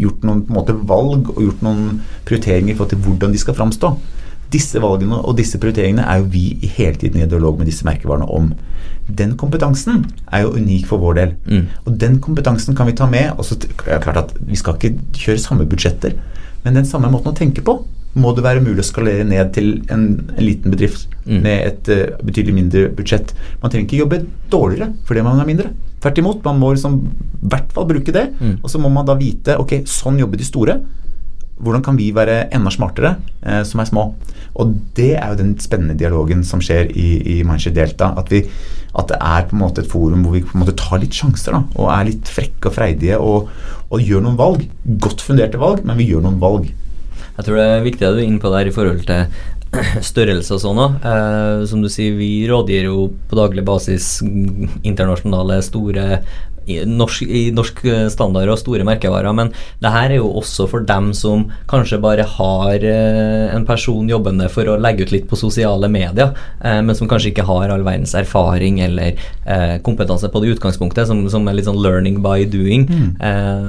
gjort 0.00 0.24
noen 0.26 0.40
måte 0.50 0.74
valg 0.88 1.28
og 1.34 1.42
gjort 1.44 1.62
noen 1.66 2.00
prioriteringer 2.26 2.72
i 2.72 2.76
forhold 2.78 2.94
til 2.94 3.02
hvordan 3.04 3.34
de 3.34 3.42
skal 3.42 3.58
framstå. 3.58 3.92
Disse 4.52 4.80
valgene 4.82 5.18
og 5.22 5.36
disse 5.38 5.58
prioriteringene 5.62 6.04
er 6.06 6.20
jo 6.20 6.28
vi 6.30 6.44
hele 6.76 6.94
tiden 7.00 7.22
i 7.22 7.26
dialog 7.28 7.58
med 7.58 7.66
disse 7.70 7.86
merkevarene 7.86 8.28
om. 8.30 8.52
Den 9.06 9.36
kompetansen 9.38 10.04
er 10.32 10.44
jo 10.44 10.54
unik 10.56 10.86
for 10.86 11.02
vår 11.02 11.18
del. 11.18 11.34
Mm. 11.46 11.66
Og 11.86 11.98
den 12.00 12.20
kompetansen 12.22 12.76
kan 12.78 12.86
vi 12.86 12.96
ta 12.98 13.06
med. 13.10 13.32
og 13.38 13.44
så 13.44 13.56
er 13.56 13.98
det 13.98 14.02
klart 14.02 14.16
at 14.16 14.34
Vi 14.46 14.56
skal 14.56 14.74
ikke 14.74 14.98
kjøre 15.12 15.38
samme 15.42 15.66
budsjetter, 15.66 16.14
men 16.64 16.74
den 16.74 16.84
samme 16.86 17.10
måten 17.10 17.32
å 17.32 17.36
tenke 17.36 17.62
på 17.62 17.84
må 18.16 18.32
det 18.32 18.44
være 18.46 18.62
mulig 18.64 18.80
å 18.80 18.86
skalere 18.86 19.24
ned 19.28 19.52
til 19.52 19.82
en, 19.92 20.30
en 20.36 20.44
liten 20.44 20.72
bedrift 20.72 21.08
Mm. 21.26 21.40
med 21.42 21.66
et 21.66 21.88
uh, 21.90 22.18
betydelig 22.22 22.54
mindre 22.54 22.88
budsjett. 22.94 23.32
Man 23.58 23.70
trenger 23.70 23.88
ikke 23.88 23.98
jobbe 23.98 24.20
dårligere 24.52 24.92
fordi 25.08 25.24
man 25.26 25.40
er 25.42 25.48
mindre. 25.48 25.72
Tvert 26.00 26.20
imot, 26.22 26.44
man 26.44 26.60
må 26.60 26.68
liksom 26.70 27.00
i 27.02 27.48
hvert 27.50 27.72
fall 27.74 27.88
bruke 27.90 28.14
det. 28.14 28.28
Mm. 28.38 28.60
Og 28.62 28.70
så 28.70 28.78
må 28.78 28.88
man 28.94 29.08
da 29.08 29.16
vite 29.18 29.56
ok, 29.58 29.80
sånn 29.90 30.20
jobber 30.22 30.38
de 30.38 30.46
store. 30.46 30.76
Hvordan 31.56 31.84
kan 31.84 31.96
vi 31.96 32.10
være 32.14 32.46
enda 32.54 32.70
smartere 32.72 33.16
eh, 33.42 33.62
som 33.64 33.80
er 33.80 33.88
små? 33.88 34.10
Og 34.56 34.72
det 34.96 35.12
er 35.16 35.32
jo 35.32 35.38
den 35.40 35.54
spennende 35.60 35.96
dialogen 35.98 36.44
som 36.44 36.62
skjer 36.64 36.90
i, 36.96 37.08
i 37.36 37.36
Mindshare 37.46 37.76
Delta. 37.76 38.10
At, 38.16 38.30
vi, 38.32 38.42
at 38.96 39.10
det 39.10 39.18
er 39.20 39.48
på 39.48 39.56
en 39.56 39.62
måte 39.64 39.84
et 39.84 39.90
forum 39.90 40.24
hvor 40.24 40.36
vi 40.36 40.44
på 40.44 40.56
en 40.56 40.64
måte 40.64 40.76
tar 40.80 41.00
litt 41.02 41.16
sjanser 41.16 41.56
da, 41.56 41.62
og 41.76 41.90
er 41.92 42.08
litt 42.10 42.32
frekke 42.32 42.70
og 42.70 42.76
freidige 42.76 43.20
og, 43.20 43.50
og 43.90 44.04
gjør 44.04 44.24
noen 44.24 44.40
valg. 44.40 44.64
Godt 45.02 45.24
funderte 45.24 45.60
valg, 45.60 45.84
men 45.84 46.00
vi 46.00 46.08
gjør 46.10 46.24
noen 46.26 46.40
valg. 46.42 46.72
Jeg 47.36 47.44
tror 47.44 47.60
det 47.60 47.68
er 47.68 47.84
viktig 47.84 48.08
at 48.08 48.16
du 48.16 48.22
er 48.22 48.28
inne 48.28 48.40
på 48.40 48.52
det 48.52 48.62
her 48.62 48.70
i 48.70 48.76
forhold 48.76 49.04
til 49.08 49.26
størrelse 50.10 50.56
og 50.56 50.62
sånn. 50.62 50.82
Eh, 51.04 51.64
som 51.68 51.84
du 51.84 51.90
sier, 51.92 52.16
vi 52.16 52.30
rådgir 52.48 52.88
jo 52.88 53.10
på 53.28 53.38
daglig 53.38 53.64
basis 53.66 54.18
internasjonale, 54.24 55.60
store 55.64 56.06
i 56.66 56.80
norsk, 56.86 57.22
i 57.22 57.50
norsk 57.54 57.82
eh, 57.86 58.06
standard 58.12 58.50
og 58.50 58.58
store 58.60 58.86
merkevarer, 58.86 59.32
men 59.36 59.52
det 59.82 59.92
her 59.94 60.10
er 60.10 60.18
jo 60.18 60.32
også 60.40 60.66
for 60.70 60.86
dem 60.86 61.12
som 61.16 61.46
kanskje 61.70 62.00
bare 62.02 62.26
har 62.36 62.84
eh, 62.86 63.46
en 63.54 63.66
person 63.68 64.08
jobbende 64.10 64.48
for 64.52 64.68
å 64.68 64.78
legge 64.82 65.06
ut 65.06 65.14
litt 65.14 65.28
på 65.30 65.38
sosiale 65.38 65.90
medier, 65.92 66.34
eh, 66.60 66.80
men 66.82 66.98
som 66.98 67.10
kanskje 67.10 67.32
ikke 67.32 67.46
har 67.48 67.72
all 67.72 67.86
verdens 67.86 68.16
erfaring 68.18 68.80
eller 68.84 69.18
kompetanse 69.86 70.28
på 70.32 70.40
det 70.42 70.56
utgangspunktet, 70.56 71.06
som, 71.08 71.20
som, 71.30 71.46
er 71.46 71.56
litt 71.56 71.68
sånn 71.68 71.78
learning 71.82 72.18
by 72.24 72.46
doing. 72.50 72.86
Mm. 72.90 73.10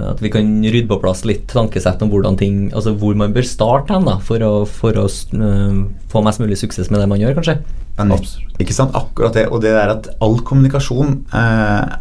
At 0.09 0.21
vi 0.23 0.31
kan 0.33 0.47
rydde 0.65 0.89
på 0.89 0.99
plass 1.03 1.21
litt 1.27 1.45
tankesett 1.51 2.01
om 2.03 2.09
hvordan 2.11 2.37
ting, 2.39 2.59
altså 2.73 2.95
hvor 2.97 3.17
man 3.19 3.35
bør 3.35 3.45
starte 3.45 3.93
hen 3.93 4.07
da, 4.09 4.17
for 4.23 4.43
å, 4.43 4.53
for 4.65 4.97
å 4.97 5.05
få 5.07 6.23
mest 6.25 6.41
mulig 6.41 6.57
suksess 6.59 6.89
med 6.89 7.03
det 7.03 7.11
man 7.11 7.21
gjør, 7.21 7.37
kanskje. 7.37 7.59
Men, 7.97 8.21
ikke 8.61 8.75
sant, 8.75 8.93
akkurat 8.97 9.33
det. 9.33 9.47
Og 9.49 9.61
det 9.63 9.73
er 9.73 9.93
at 9.95 10.09
all 10.23 10.37
kommunikasjon 10.45 11.15
eh, 11.33 11.95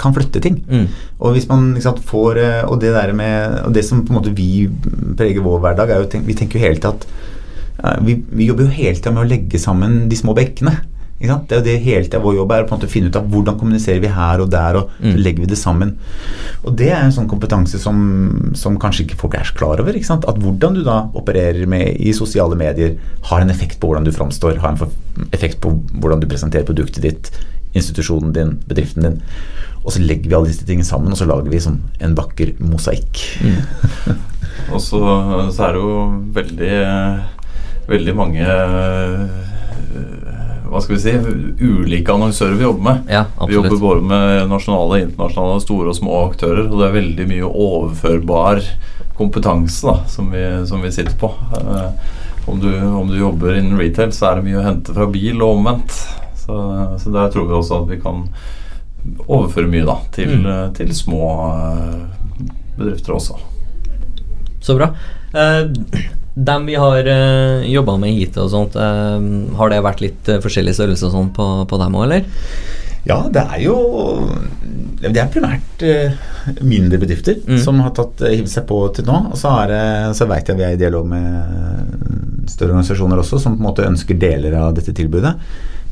kan 0.00 0.14
flytte 0.16 0.40
ting. 0.44 0.60
Mm. 0.70 0.86
Og 1.20 1.34
hvis 1.36 1.48
man 1.50 1.72
sant, 1.82 1.98
får 2.06 2.38
eh, 2.40 2.60
Og 2.70 2.78
det 2.80 2.92
der 2.94 3.12
med 3.16 3.58
Og 3.66 3.74
det 3.74 3.84
som 3.84 4.04
på 4.06 4.14
en 4.14 4.20
måte 4.20 4.34
vi 4.36 4.68
preger 5.18 5.42
vår 5.44 5.58
hverdag, 5.64 5.90
er 5.90 6.04
jo 6.04 6.10
tenk, 6.12 6.28
vi 6.28 6.36
tenker 6.38 6.58
jo 6.60 6.66
hele 6.66 6.78
tida 6.78 6.94
at 6.94 7.08
eh, 7.84 7.98
vi, 8.06 8.20
vi 8.30 8.46
jobber 8.48 8.68
jo 8.68 8.76
hele 8.78 8.96
tida 8.96 9.12
med 9.16 9.24
å 9.26 9.30
legge 9.30 9.60
sammen 9.60 10.06
de 10.10 10.16
små 10.18 10.34
bekkene. 10.38 10.76
Ikke 11.20 11.34
sant? 11.34 11.50
Det 11.50 11.56
er 11.56 11.60
jo 11.60 11.66
det 11.66 11.84
hele 11.84 12.06
tida 12.06 12.22
vår 12.24 12.38
jobb 12.38 12.52
er, 12.56 12.62
på 12.64 12.72
en 12.72 12.78
måte 12.78 12.88
å 12.88 12.92
finne 12.94 13.10
ut 13.12 13.18
av 13.18 13.26
hvordan 13.28 13.58
kommuniserer 13.60 14.00
vi 14.00 14.08
her 14.14 14.40
og 14.40 14.48
der, 14.54 14.78
og 14.80 14.94
Mm. 15.00 15.10
så 15.12 15.20
legger 15.20 15.44
vi 15.44 15.50
det 15.50 15.58
sammen. 15.60 15.90
Og 16.64 16.74
det 16.76 16.88
er 16.92 17.02
en 17.02 17.12
sånn 17.12 17.28
kompetanse 17.28 17.78
som, 17.80 17.98
som 18.56 18.78
kanskje 18.80 19.04
ikke 19.04 19.18
folk 19.20 19.36
er 19.36 19.44
så 19.48 19.56
klar 19.58 19.80
over. 19.82 19.92
Ikke 19.96 20.08
sant? 20.08 20.24
At 20.28 20.40
hvordan 20.40 20.78
du 20.78 20.82
da 20.86 21.02
opererer 21.16 21.68
med 21.68 21.96
i 22.00 22.12
sosiale 22.16 22.56
medier, 22.56 22.96
har 23.28 23.40
en 23.44 23.52
effekt 23.52 23.80
på 23.80 23.90
hvordan 23.90 24.08
du 24.08 24.12
framstår, 24.16 24.60
har 24.64 24.72
en 24.72 25.28
effekt 25.36 25.60
på 25.60 25.74
hvordan 26.00 26.20
du 26.20 26.28
presenterer 26.30 26.64
produktet 26.68 27.04
ditt, 27.04 27.30
institusjonen 27.76 28.32
din, 28.36 28.56
bedriften 28.68 29.06
din. 29.06 29.20
Og 29.84 29.94
så 29.94 30.02
legger 30.04 30.28
vi 30.28 30.36
alle 30.36 30.50
disse 30.50 30.66
tingene 30.68 30.86
sammen, 30.86 31.12
og 31.12 31.18
så 31.20 31.28
lager 31.28 31.48
vi 31.52 31.62
sånn 31.62 31.80
en 32.04 32.16
vakker 32.18 32.56
mosaikk. 32.64 33.22
Og 34.70 34.78
så, 34.82 34.98
så 35.50 35.64
er 35.66 35.72
det 35.74 35.80
jo 35.80 35.92
veldig 36.36 36.74
Veldig 37.90 38.12
mange 38.14 38.44
eh, 38.44 39.22
Hva 40.70 40.82
skal 40.84 40.94
vi 40.94 41.00
si 41.02 41.14
ulike 41.64 42.12
annonsører 42.14 42.54
vi 42.54 42.66
jobber 42.66 42.84
med. 42.86 43.08
Ja, 43.10 43.24
Vi 43.48 43.56
jobber 43.56 43.80
både 43.80 44.04
med 44.06 44.44
nasjonale, 44.52 45.00
internasjonale, 45.08 45.64
store 45.64 45.90
og 45.90 45.96
små 45.98 46.20
aktører. 46.28 46.68
Og 46.68 46.76
det 46.78 46.86
er 46.86 46.94
veldig 46.94 47.26
mye 47.32 47.48
overførbar 47.48 48.62
kompetanse 49.18 49.88
da, 49.88 49.96
som, 50.06 50.30
vi, 50.30 50.44
som 50.70 50.84
vi 50.84 50.92
sitter 50.94 51.16
på. 51.18 51.32
Eh, 51.58 51.90
om, 52.46 52.62
du, 52.62 52.70
om 52.86 53.10
du 53.10 53.18
jobber 53.18 53.58
innen 53.58 53.80
retail, 53.80 54.14
så 54.14 54.30
er 54.30 54.38
det 54.38 54.46
mye 54.46 54.60
å 54.60 54.66
hente 54.68 54.94
fra 54.94 55.08
bil 55.10 55.42
og 55.42 55.56
omvendt. 55.56 55.98
Så, 56.50 57.04
så 57.04 57.12
der 57.14 57.30
tror 57.32 57.46
vi 57.48 57.54
også 57.58 57.82
at 57.84 57.90
vi 57.94 58.00
kan 58.02 58.24
overføre 59.30 59.70
mye 59.70 59.86
da, 59.88 59.96
til, 60.12 60.32
Mm. 60.40 60.46
eh, 60.50 60.66
til 60.76 60.90
små 60.94 61.20
eh, 61.48 62.00
bedrifter 62.78 63.14
også. 63.16 63.38
Så 64.60 64.76
bra. 64.76 64.90
Eh, 65.32 65.70
dem 66.36 66.66
vi 66.68 66.74
har 66.78 67.06
eh, 67.08 67.64
jobba 67.70 67.96
med 68.00 68.12
hittil 68.18 68.44
og 68.44 68.50
sånt, 68.52 68.76
eh, 68.76 69.56
har 69.56 69.72
det 69.72 69.80
vært 69.84 70.02
litt 70.04 70.28
uh, 70.30 70.38
forskjellig 70.44 70.74
størrelse 70.76 71.08
og 71.08 71.14
sånn 71.16 71.32
på, 71.36 71.46
på 71.70 71.78
dem 71.80 71.96
òg, 71.98 72.04
eller? 72.06 72.28
Ja, 73.08 73.16
det 73.32 73.40
er 73.40 73.62
jo 73.64 73.76
Det 75.00 75.16
er 75.16 75.30
primært 75.32 75.80
eh, 75.88 76.12
mindre 76.60 76.98
bedrifter 77.00 77.38
Mm. 77.48 77.58
som 77.64 77.80
har 77.80 77.94
tatt 77.96 78.20
eh, 78.22 78.34
hivd 78.36 78.50
seg 78.52 78.66
på 78.68 78.82
til 78.94 79.06
nå. 79.08 79.16
Og 79.32 79.38
så, 79.40 79.48
er 79.62 79.72
det, 79.72 80.16
så 80.20 80.28
veit 80.28 80.48
jeg 80.52 80.58
vi 80.60 80.66
er 80.68 80.76
i 80.76 80.80
dialog 80.80 81.06
med 81.08 82.50
større 82.52 82.74
organisasjoner 82.76 83.22
også, 83.22 83.40
som 83.40 83.56
på 83.56 83.62
en 83.62 83.68
måte 83.70 83.86
ønsker 83.88 84.18
deler 84.20 84.58
av 84.60 84.74
dette 84.76 84.92
tilbudet. 84.96 85.32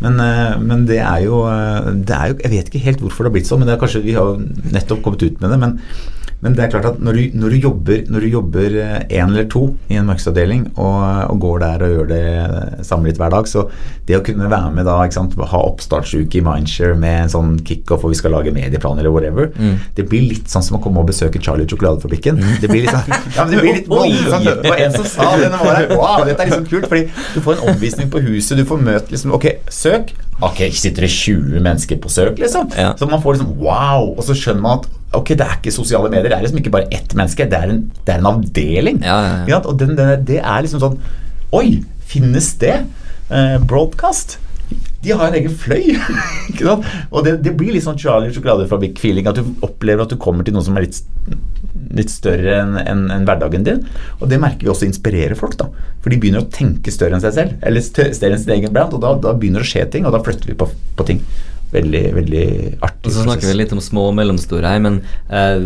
Men, 0.04 0.20
eh, 0.22 0.54
men 0.62 0.86
det, 0.86 1.00
er 1.02 1.24
jo, 1.24 1.42
eh, 1.50 1.88
det 2.06 2.14
er 2.14 2.30
jo 2.30 2.38
Jeg 2.44 2.52
vet 2.52 2.70
ikke 2.70 2.84
helt 2.84 3.00
hvorfor 3.02 3.24
det 3.24 3.30
har 3.30 3.36
blitt 3.38 3.50
sånn, 3.50 3.62
men 3.62 3.70
det 3.70 3.74
er 3.74 3.82
kanskje 3.82 4.04
vi 4.04 4.14
har 4.14 4.38
nettopp 4.74 5.02
kommet 5.02 5.24
ut 5.26 5.40
med 5.42 5.50
det. 5.54 5.58
men 5.64 5.78
men 6.40 6.54
det 6.54 6.62
er 6.64 6.70
klart 6.70 6.84
at 6.86 6.98
når 7.02 7.16
du, 7.18 7.22
når 7.40 7.50
du 7.50 7.56
jobber 7.64 8.04
når 8.14 8.20
du 8.22 8.28
jobber 8.30 8.74
én 9.10 9.24
eller 9.32 9.48
to 9.50 9.64
i 9.90 9.96
en 9.98 10.06
markedsavdeling 10.06 10.68
og, 10.78 10.98
og 11.32 11.40
går 11.42 11.58
der 11.64 11.82
og 11.82 11.94
gjør 11.96 12.08
det 12.12 12.84
samlet 12.86 13.10
litt 13.12 13.18
hver 13.22 13.32
dag, 13.34 13.48
så 13.50 13.64
det 14.06 14.16
å 14.18 14.22
kunne 14.24 14.46
være 14.50 14.70
med 14.76 14.86
da, 14.86 14.94
sant, 15.10 15.34
ha 15.38 15.62
oppstartsuke 15.66 16.38
i 16.38 16.44
Mindshare 16.46 16.94
med 16.98 17.24
en 17.24 17.32
sånn 17.32 17.56
kickoff 17.66 18.04
og 18.06 18.14
vi 18.14 18.20
skal 18.20 18.36
lage 18.36 18.52
medieplaner 18.54 19.02
eller 19.02 19.14
whatever, 19.16 19.50
Mm. 19.58 19.74
det 19.96 20.04
blir 20.08 20.28
litt 20.30 20.46
sånn 20.52 20.62
som 20.62 20.76
å 20.78 20.82
komme 20.84 21.00
og 21.02 21.08
besøke 21.10 21.40
Charlie 21.42 21.66
sjokoladefabrikken. 21.66 22.38
Det 22.62 22.68
blir 22.70 22.84
litt 22.86 22.94
sånn, 22.94 23.10
ja, 23.36 23.44
men 23.44 23.54
det 23.56 23.60
blir 23.64 23.74
litt 23.80 23.88
voldsomt. 23.90 24.44
Det 24.62 24.70
var 24.70 24.84
en 24.84 24.94
som 24.94 25.08
sa 25.10 25.28
det 25.40 25.50
når 25.50 25.64
var 25.64 25.74
her. 25.80 25.90
Wow, 25.98 26.22
dette 26.28 26.44
er 26.44 26.50
liksom 26.52 26.66
kult, 26.70 26.86
fordi 26.92 27.08
du 27.34 27.40
får 27.42 27.56
en 27.58 27.74
omvisning 27.74 28.10
på 28.12 28.22
huset, 28.28 28.56
du 28.60 28.64
får 28.68 28.80
møte 28.86 29.10
liksom 29.14 29.34
Ok, 29.38 29.48
søk. 29.72 30.14
Ok, 30.44 30.60
sitter 30.78 31.02
det 31.02 31.10
20 31.10 31.62
mennesker 31.64 31.98
på 31.98 32.10
søk, 32.12 32.38
liksom? 32.38 32.70
Ja. 32.78 32.92
Så 32.98 33.08
man 33.10 33.22
får 33.22 33.38
liksom 33.38 33.56
wow, 33.58 34.12
og 34.14 34.22
så 34.26 34.36
skjønner 34.38 34.62
man 34.62 34.78
at 34.78 34.88
ok, 35.18 35.32
det 35.34 35.46
er 35.46 35.56
ikke 35.56 35.74
sosiale 35.74 36.10
medier, 36.12 36.28
det 36.30 36.36
er 36.36 36.44
liksom 36.44 36.60
ikke 36.60 36.74
bare 36.76 36.90
ett 36.94 37.14
menneske, 37.18 37.48
det 37.50 37.58
er 37.58 37.72
en, 37.72 37.80
det 38.06 38.14
er 38.14 38.22
en 38.22 38.30
avdeling. 38.30 39.00
Ja, 39.02 39.18
ja. 39.48 39.62
Og 39.64 39.78
den, 39.80 39.96
den, 39.98 40.26
det 40.28 40.42
er 40.42 40.62
liksom 40.62 40.84
sånn 40.84 41.00
Oi, 41.56 41.80
finnes 42.04 42.50
det? 42.60 42.74
Eh, 43.32 43.56
broadcast? 43.64 44.36
De 45.00 45.14
har 45.16 45.30
en 45.30 45.36
egen 45.38 45.54
fløy. 45.56 45.94
Og 47.14 47.22
det, 47.24 47.38
det 47.44 47.54
blir 47.56 47.72
litt 47.72 47.86
sånn 47.86 47.96
Charlie 47.96 48.34
sjokoladefabrikk-feeling. 48.34 49.30
At 49.30 49.38
du 49.40 49.64
opplever 49.64 50.04
at 50.04 50.12
du 50.12 50.18
kommer 50.20 50.44
til 50.44 50.56
noe 50.56 50.66
som 50.66 50.76
er 50.76 50.84
litt, 50.84 50.98
litt 51.94 52.12
større 52.12 52.58
enn 52.62 52.76
en, 52.82 53.04
en 53.14 53.26
hverdagen 53.28 53.66
din. 53.66 53.84
Og 54.18 54.28
det 54.30 54.40
merker 54.42 54.66
vi 54.66 54.72
også 54.72 54.88
inspirerer 54.88 55.38
folk. 55.38 55.56
da 55.60 55.68
For 56.02 56.12
de 56.12 56.20
begynner 56.20 56.44
å 56.44 56.50
tenke 56.52 56.92
større 56.94 57.18
enn 57.18 57.24
seg 57.24 57.36
selv. 57.36 57.54
Eller 57.62 57.84
større 57.84 58.34
enn 58.34 58.42
sin 58.42 58.56
egen 58.58 58.74
brand. 58.74 58.96
Og 58.96 59.04
da, 59.04 59.14
da 59.28 59.36
begynner 59.36 59.64
det 59.64 59.68
å 59.68 59.72
skje 59.72 59.86
ting, 59.92 60.08
og 60.08 60.16
da 60.16 60.22
flytter 60.24 60.52
vi 60.52 60.58
på, 60.58 60.68
på 60.98 61.08
ting. 61.08 61.24
Veldig, 61.72 62.04
veldig 62.16 62.46
artig. 62.80 63.10
Og 63.10 63.12
så 63.12 63.24
snakker 63.26 63.50
vi 63.50 63.58
litt 63.58 63.74
om 63.76 63.82
små 63.84 64.08
og 64.10 64.14
mellomstore 64.16 64.70
her, 64.72 64.80
men 64.84 65.02
eh, 65.28 65.58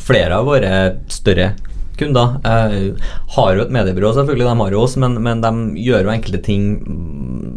flere 0.00 0.38
av 0.40 0.48
våre 0.48 0.76
større 1.12 1.52
kunder 2.00 2.38
eh, 2.48 3.10
har 3.36 3.52
jo 3.56 3.64
et 3.64 3.74
mediebyrå, 3.74 4.12
selvfølgelig, 4.16 4.48
de 4.48 4.56
har 4.62 4.76
jo 4.76 4.82
oss, 4.84 4.96
men, 5.00 5.18
men 5.22 5.44
de 5.44 5.52
gjør 5.84 6.08
jo 6.08 6.14
enkelte 6.14 6.42
ting 6.46 6.66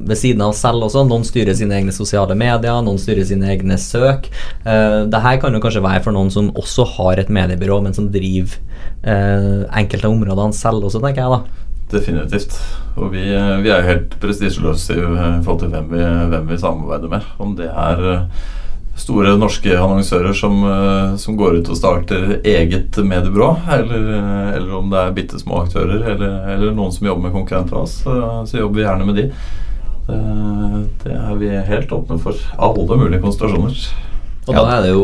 ved 0.03 0.19
siden 0.19 0.43
av 0.45 0.53
selv 0.57 0.87
også. 0.87 1.05
Noen 1.07 1.25
styrer 1.27 1.55
sine 1.57 1.77
egne 1.79 1.95
sosiale 1.95 2.35
medier, 2.39 2.83
noen 2.85 3.01
styrer 3.01 3.25
sine 3.27 3.49
egne 3.55 3.79
søk. 3.81 4.29
Eh, 4.67 4.99
det 5.09 5.23
kan 5.41 5.55
jo 5.55 5.63
kanskje 5.63 5.85
være 5.85 6.03
for 6.05 6.15
noen 6.15 6.31
som 6.33 6.51
også 6.59 6.87
har 6.97 7.23
et 7.23 7.33
mediebyrå, 7.33 7.81
men 7.85 7.95
som 7.95 8.11
driver 8.13 8.59
eh, 9.01 9.63
enkelte 9.71 10.09
av 10.09 10.15
områdene 10.15 10.57
selv 10.57 10.89
også, 10.89 11.03
tenker 11.03 11.23
jeg 11.23 11.37
da. 11.37 11.63
Definitivt. 11.93 12.57
Og 12.97 13.13
vi, 13.13 13.23
vi 13.25 13.71
er 13.71 13.81
jo 13.81 13.89
helt 13.89 14.17
prestisjeløse 14.21 14.97
i 14.97 15.03
eh, 15.03 15.39
forhold 15.45 15.63
til 15.63 15.73
hvem 15.73 15.89
vi, 15.93 16.03
hvem 16.33 16.51
vi 16.51 16.59
samarbeider 16.61 17.11
med. 17.11 17.31
Om 17.41 17.55
det 17.59 17.69
er 17.69 18.03
eh, 18.11 18.51
store 18.95 19.33
norske 19.37 19.73
annonsører 19.79 20.33
som, 20.37 20.63
eh, 20.63 21.15
som 21.17 21.37
går 21.37 21.59
ut 21.59 21.69
og 21.69 21.77
starter 21.77 22.39
eget 22.43 22.97
mediebyrå, 22.97 23.49
eller, 23.77 24.07
eh, 24.13 24.53
eller 24.57 24.75
om 24.77 24.89
det 24.89 24.99
er 24.99 25.17
bitte 25.17 25.39
små 25.39 25.63
aktører, 25.63 26.03
eller, 26.13 26.39
eller 26.53 26.71
noen 26.71 26.91
som 26.91 27.07
jobber 27.07 27.27
med 27.27 27.33
konkurrenter 27.33 27.75
av 27.75 27.83
oss, 27.83 27.99
så, 28.03 28.57
jobber 28.57 28.75
vi 28.75 28.87
gjerne 28.87 29.05
med 29.05 29.15
de. 29.15 29.27
Det, 30.03 30.19
det 31.03 31.13
er 31.15 31.35
vi 31.39 31.49
helt 31.49 31.93
åpne 31.95 32.19
for. 32.19 32.35
Alle 32.59 32.97
mulige 32.99 33.23
konstellasjoner. 33.23 34.11
Og 34.47 34.55
da 34.57 34.63
er 34.75 34.81
det 34.83 34.91
jo 34.91 35.03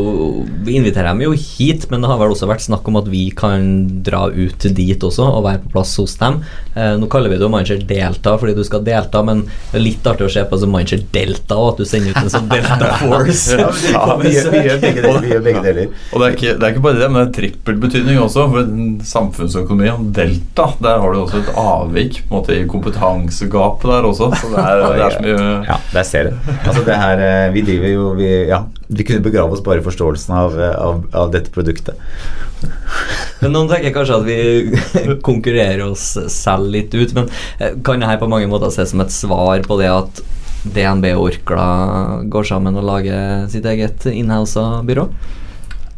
Vi 0.66 0.76
inviterer 0.80 1.12
dem 1.12 1.24
jo 1.24 1.32
hit, 1.32 1.86
men 1.92 2.04
det 2.04 2.10
har 2.12 2.20
vel 2.20 2.34
også 2.34 2.50
vært 2.50 2.66
snakk 2.66 2.88
om 2.92 3.00
at 3.00 3.08
vi 3.12 3.30
kan 3.36 3.64
dra 4.06 4.26
ut 4.28 4.68
dit 4.76 5.06
også 5.06 5.26
og 5.30 5.46
være 5.46 5.62
på 5.64 5.74
plass 5.78 5.96
hos 6.02 6.16
dem. 6.20 6.42
Eh, 6.76 6.96
nå 7.00 7.08
kaller 7.12 7.32
vi 7.32 7.40
det 7.40 7.46
jo 7.46 7.52
Mindshare 7.54 7.86
Delta 7.88 8.36
fordi 8.40 8.56
du 8.58 8.64
skal 8.68 8.84
delta, 8.86 9.22
men 9.26 9.46
det 9.72 9.80
er 9.80 9.86
litt 9.86 10.08
artig 10.10 10.28
å 10.28 10.32
se 10.34 10.44
på 10.50 10.60
som 10.60 10.72
Mindshare 10.74 11.06
Delta, 11.14 11.58
og 11.58 11.74
at 11.74 11.82
du 11.82 11.88
sender 11.90 12.14
ut 12.14 12.22
en 12.22 12.34
sånn 12.34 12.50
Delta 12.54 12.92
Force. 13.02 13.58
Ja, 13.58 14.06
vi, 14.20 14.34
gjør, 14.36 14.50
vi, 14.54 14.64
gjør 14.68 14.82
begge 14.84 15.06
deler, 15.06 15.30
gjør 15.34 15.46
begge 15.46 15.64
deler. 15.66 15.94
Og 16.12 16.24
det 16.24 16.30
er, 16.30 16.38
ikke, 16.38 16.56
det 16.56 16.68
er 16.68 16.76
ikke 16.76 16.86
bare 16.88 17.00
det, 17.00 17.10
men 17.12 17.22
det 17.22 17.28
er 17.28 17.36
trippelbetydning 17.40 18.22
også. 18.24 18.48
For 18.54 18.74
samfunnsøkonomi 19.14 19.92
og 19.94 20.10
delta, 20.18 20.70
der 20.84 21.04
har 21.04 21.16
du 21.16 21.22
også 21.24 21.44
et 21.44 21.54
avvik 21.60 22.20
på 22.26 22.34
en 22.34 22.38
måte 22.40 22.58
i 22.58 22.68
kompetansegapet 22.70 23.94
der 23.94 24.10
også. 24.10 24.32
Så 24.42 24.52
det 24.54 24.66
er, 24.66 24.84
det 25.00 25.08
er 25.08 25.16
så 25.16 25.24
mye 25.26 25.48
Ja, 25.70 25.80
der 25.94 26.12
ser 26.12 26.30
du. 26.30 26.52
Altså 26.60 26.84
det 26.88 27.00
her, 27.00 27.26
eh, 27.30 27.48
vi 27.56 27.66
driver 27.66 27.96
jo 27.96 28.12
vi, 28.20 28.30
ja, 28.50 28.64
vi 28.92 29.04
kunne 29.06 29.22
begrave 29.22 29.54
oss 29.54 29.64
bare 29.64 29.84
i 29.84 29.86
forståelsen 29.86 30.34
av, 30.36 30.56
av, 30.60 31.04
av 31.14 31.32
dette 31.34 31.52
produktet. 31.54 32.00
Men 33.40 33.54
noen 33.54 33.70
tenker 33.70 33.94
kanskje 33.94 34.18
at 34.18 34.26
vi 34.26 35.14
konkurrerer 35.28 35.86
oss 35.86 36.16
selv 36.34 36.72
litt 36.74 36.96
ut, 36.98 37.14
men 37.14 37.30
eh, 37.60 37.78
kan 37.86 38.02
det 38.02 38.10
her 38.10 38.22
på 38.22 38.30
mange 38.32 38.50
måter 38.50 38.74
ses 38.74 38.90
som 38.94 39.04
et 39.04 39.14
svar 39.14 39.62
på 39.68 39.78
det 39.80 39.92
at 39.94 40.24
DNB 40.74 41.12
og 41.14 41.28
Orkla 41.30 41.68
går 42.34 42.50
sammen 42.50 42.80
og 42.82 42.88
lager 42.88 43.46
sitt 43.54 43.68
eget 43.70 44.10
inhouse 44.10 44.66
byrå? 44.90 45.06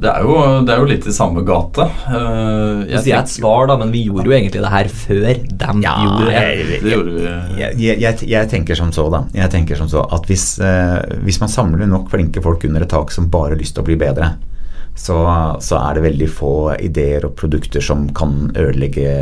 Det 0.01 0.09
er 0.09 0.23
jo, 0.25 0.35
det 0.65 0.73
er 0.73 0.79
jo 0.81 0.87
litt 0.89 1.05
i 1.05 1.13
samme 1.13 1.43
gate. 1.45 1.85
Uh, 2.09 2.81
jeg 2.89 3.03
sier 3.05 3.19
et 3.19 3.29
svar, 3.29 3.67
da, 3.69 3.75
men 3.77 3.91
vi 3.93 4.01
gjorde 4.07 4.25
jo 4.25 4.33
egentlig 4.33 4.63
det 4.63 4.71
her 4.73 4.87
før 4.89 5.27
dem 5.61 5.83
Ja, 5.85 5.93
gjorde 6.01 6.25
det. 6.25 6.33
jeg- 6.41 6.81
Det 6.81 6.93
gjorde 6.95 7.11
vi. 7.13 7.25
Jeg, 7.61 7.99
jeg, 8.01 8.23
jeg, 8.31 8.49
tenker 8.49 8.75
som 8.79 8.89
så, 8.91 9.05
da. 9.13 9.23
Jeg 9.37 9.51
tenker 9.53 9.77
som 9.77 9.87
så 9.91 10.01
at 10.17 10.25
hvis, 10.25 10.47
uh, 10.59 11.01
hvis 11.21 11.37
man 11.43 11.49
samler 11.53 11.85
nok 11.85 12.09
flinke 12.09 12.41
folk 12.41 12.65
under 12.65 12.81
et 12.81 12.89
tak 12.89 13.11
som 13.13 13.29
bare 13.29 13.53
har 13.53 13.61
lyst 13.61 13.75
til 13.77 13.83
å 13.83 13.89
bli 13.91 13.95
bedre, 14.01 14.31
så, 14.97 15.15
så 15.63 15.77
er 15.79 15.95
det 15.95 16.03
veldig 16.03 16.27
få 16.33 16.49
ideer 16.83 17.23
og 17.25 17.35
produkter 17.39 17.81
som 17.81 18.09
kan 18.17 18.49
ødelegge 18.57 19.13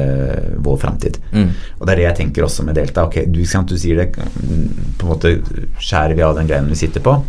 vår 0.65 0.79
framtid. 0.81 1.19
Mm. 1.35 1.51
Og 1.77 1.85
det 1.85 1.93
er 1.93 1.99
det 2.01 2.07
jeg 2.07 2.17
tenker 2.23 2.47
også 2.47 2.63
med 2.65 2.75
Delta. 2.79 3.03
Ok, 3.05 3.19
du, 3.27 3.43
sant, 3.45 3.69
du 3.69 3.77
sier 3.77 3.99
det, 4.01 4.07
mm, 4.17 4.95
på 4.97 5.05
en 5.05 5.11
måte 5.13 5.35
skjærer 5.77 6.15
vi 6.17 6.25
av 6.25 6.39
den 6.39 6.47
greien 6.49 6.71
vi 6.71 6.79
sitter 6.79 7.03
på. 7.05 7.19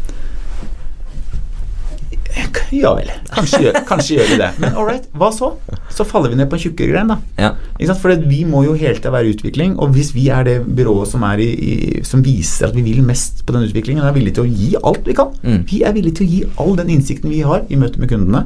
Ja 2.72 2.92
vel, 2.94 3.08
kanskje, 3.34 3.72
kanskje 3.88 4.16
gjør 4.20 4.28
vi 4.30 4.36
det. 4.38 4.48
Men 4.62 4.76
all 4.78 4.86
right, 4.86 5.06
hva 5.18 5.32
så? 5.34 5.48
Så 5.90 6.04
faller 6.06 6.30
vi 6.30 6.36
ned 6.38 6.46
på 6.50 6.54
en 6.54 6.62
tjukkere 6.62 6.92
grein, 6.92 7.08
da. 7.10 7.16
Ja. 7.40 7.94
For 7.98 8.14
vi 8.30 8.44
må 8.46 8.60
jo 8.64 8.76
hele 8.78 8.94
tida 9.00 9.10
være 9.10 9.26
i 9.26 9.32
utvikling, 9.34 9.74
og 9.82 9.90
hvis 9.96 10.12
vi 10.14 10.28
er 10.30 10.44
det 10.46 10.54
byrået 10.78 11.10
som, 11.10 11.24
er 11.26 11.42
i, 11.42 11.48
i, 11.50 12.02
som 12.06 12.22
viser 12.22 12.68
at 12.68 12.76
vi 12.78 12.84
vil 12.86 13.02
mest 13.02 13.42
på 13.46 13.56
den 13.56 13.66
utviklingen, 13.66 14.04
og 14.04 14.12
er 14.12 14.16
villige 14.20 14.36
til 14.38 14.46
å 14.46 14.52
gi 14.60 14.70
alt 14.82 15.02
vi 15.10 15.16
kan 15.18 15.34
Mm. 15.40 15.64
Vi 15.70 15.80
er 15.86 15.92
villige 15.96 16.18
til 16.20 16.26
å 16.26 16.30
gi 16.30 16.40
all 16.62 16.74
den 16.78 16.90
innsikten 16.94 17.30
vi 17.32 17.40
har 17.46 17.62
i 17.72 17.76
møte 17.80 17.98
med 18.02 18.10
kundene. 18.12 18.44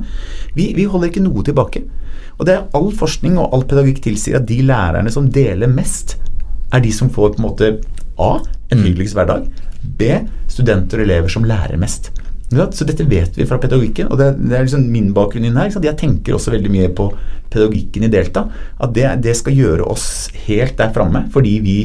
Vi, 0.54 0.70
vi 0.76 0.84
holder 0.88 1.10
ikke 1.10 1.22
noe 1.24 1.42
tilbake. 1.44 1.82
Og 2.38 2.46
det 2.48 2.54
er 2.54 2.64
all 2.76 2.90
forskning 2.96 3.36
og 3.38 3.52
all 3.54 3.64
pedagogikk 3.68 4.00
tilsier 4.04 4.38
at 4.40 4.46
de 4.48 4.60
lærerne 4.66 5.10
som 5.12 5.28
deler 5.32 5.70
mest, 5.70 6.16
er 6.74 6.82
de 6.84 6.92
som 6.94 7.10
får 7.12 7.34
på 7.36 7.42
en 7.42 7.48
måte 7.48 7.72
A. 8.18 8.38
En 8.70 8.78
Mm. 8.80 8.84
hyggeligst 8.88 9.14
hverdag. 9.18 9.48
B. 9.98 10.08
Studenter 10.48 10.98
og 11.02 11.04
elever 11.08 11.28
som 11.28 11.44
lærer 11.44 11.76
mest. 11.78 12.10
Så 12.54 12.86
dette 12.88 13.06
vet 13.08 13.36
vi 13.38 13.46
fra 13.48 13.58
pedagogikken, 13.62 14.10
og 14.10 14.20
det, 14.20 14.32
er 14.52 14.66
liksom 14.66 14.86
min 14.92 15.12
bakgrunn 15.16 15.46
inn 15.48 15.58
her. 15.58 15.72
Jeg 15.72 15.98
tenker 16.00 16.36
også 16.36 16.54
veldig 16.54 16.72
mye 16.72 16.90
på 16.94 17.08
pedagogikken 17.52 18.06
i 18.06 18.10
Delta. 18.12 18.46
At 18.82 18.94
det, 18.96 19.06
det 19.24 19.36
skal 19.38 19.56
gjøre 19.56 19.86
oss 19.90 20.28
helt 20.46 20.76
der 20.80 20.92
framme, 20.94 21.26
fordi 21.34 21.58
vi, 21.64 21.78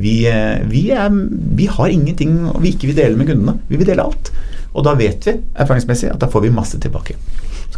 vi, 0.00 0.14
eh, 0.30 0.60
vi, 0.70 0.88
er, 0.94 1.10
vi 1.58 1.68
har 1.70 1.92
ingenting 1.92 2.38
vi 2.60 2.74
ikke 2.74 2.90
vil 2.90 3.00
dele 3.02 3.20
med 3.20 3.30
kundene. 3.30 3.58
Vi 3.68 3.80
vil 3.80 3.90
dele 3.90 4.06
alt. 4.06 4.32
Og 4.70 4.86
da 4.86 4.94
vet 4.98 5.26
vi 5.26 5.34
erfaringsmessig 5.58 6.12
at 6.12 6.20
da 6.22 6.30
får 6.30 6.46
vi 6.46 6.54
masse 6.54 6.78
tilbake. 6.82 7.16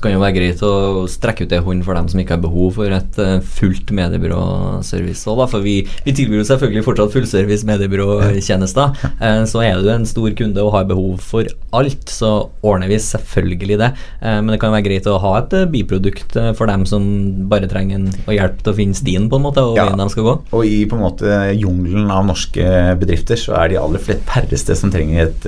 Kan 0.02 0.10
jo 0.16 0.18
være 0.18 0.34
greit 0.34 0.62
å 0.66 1.04
strekke 1.06 1.44
ut 1.46 1.52
en 1.54 1.62
hånd 1.62 1.84
for 1.86 1.94
dem 1.94 2.08
som 2.10 2.18
ikke 2.18 2.34
har 2.34 2.40
behov 2.42 2.72
for 2.74 2.90
et 2.90 3.18
eh, 3.22 3.36
fullt 3.54 3.92
mediebyråservice 3.94 5.28
òg, 5.30 5.36
da. 5.38 5.46
For 5.52 5.62
vi, 5.62 5.76
vi 6.06 6.14
tilbyr 6.18 6.40
jo 6.40 6.46
selvfølgelig 6.48 6.82
fortsatt 6.88 7.12
fullservice 7.14 7.66
mediebyråtjenester. 7.68 8.96
Eh, 9.22 9.42
så 9.46 9.62
er 9.62 9.78
du 9.78 9.86
en 9.92 10.06
stor 10.08 10.34
kunde 10.38 10.64
og 10.64 10.72
har 10.74 10.88
behov 10.90 11.20
for 11.22 11.46
alt, 11.78 12.10
så 12.10 12.32
ordner 12.66 12.90
vi 12.90 12.98
selvfølgelig 13.02 13.78
det. 13.84 13.92
Eh, 14.18 14.40
men 14.42 14.50
det 14.56 14.58
kan 14.64 14.74
være 14.74 14.88
greit 14.88 15.06
å 15.06 15.20
ha 15.22 15.36
et 15.44 15.54
biprodukt 15.70 16.34
for 16.58 16.66
dem 16.72 16.82
som 16.88 17.06
bare 17.52 17.70
trenger 17.70 18.00
en, 18.00 18.10
å 18.26 18.34
hjelpe 18.34 18.58
til 18.66 18.74
å 18.74 18.78
finne 18.82 18.98
stien, 18.98 19.30
på 19.30 19.38
en 19.38 19.46
måte, 19.46 19.62
og 19.62 19.78
Ja. 19.78 19.86
veien 19.86 20.02
de 20.02 20.08
skal 20.16 20.26
gå. 20.26 20.34
Og 20.50 20.66
i 20.66 20.82
på 20.90 20.98
en 20.98 21.06
måte 21.06 21.38
jungelen 21.54 22.10
av 22.10 22.26
norske 22.26 22.66
bedrifter 22.98 23.38
så 23.38 23.54
er 23.62 23.70
de 23.72 23.78
aller 23.80 24.02
flest 24.02 24.26
færreste 24.26 24.74
som 24.82 24.90
trenger 24.90 25.28
et, 25.28 25.46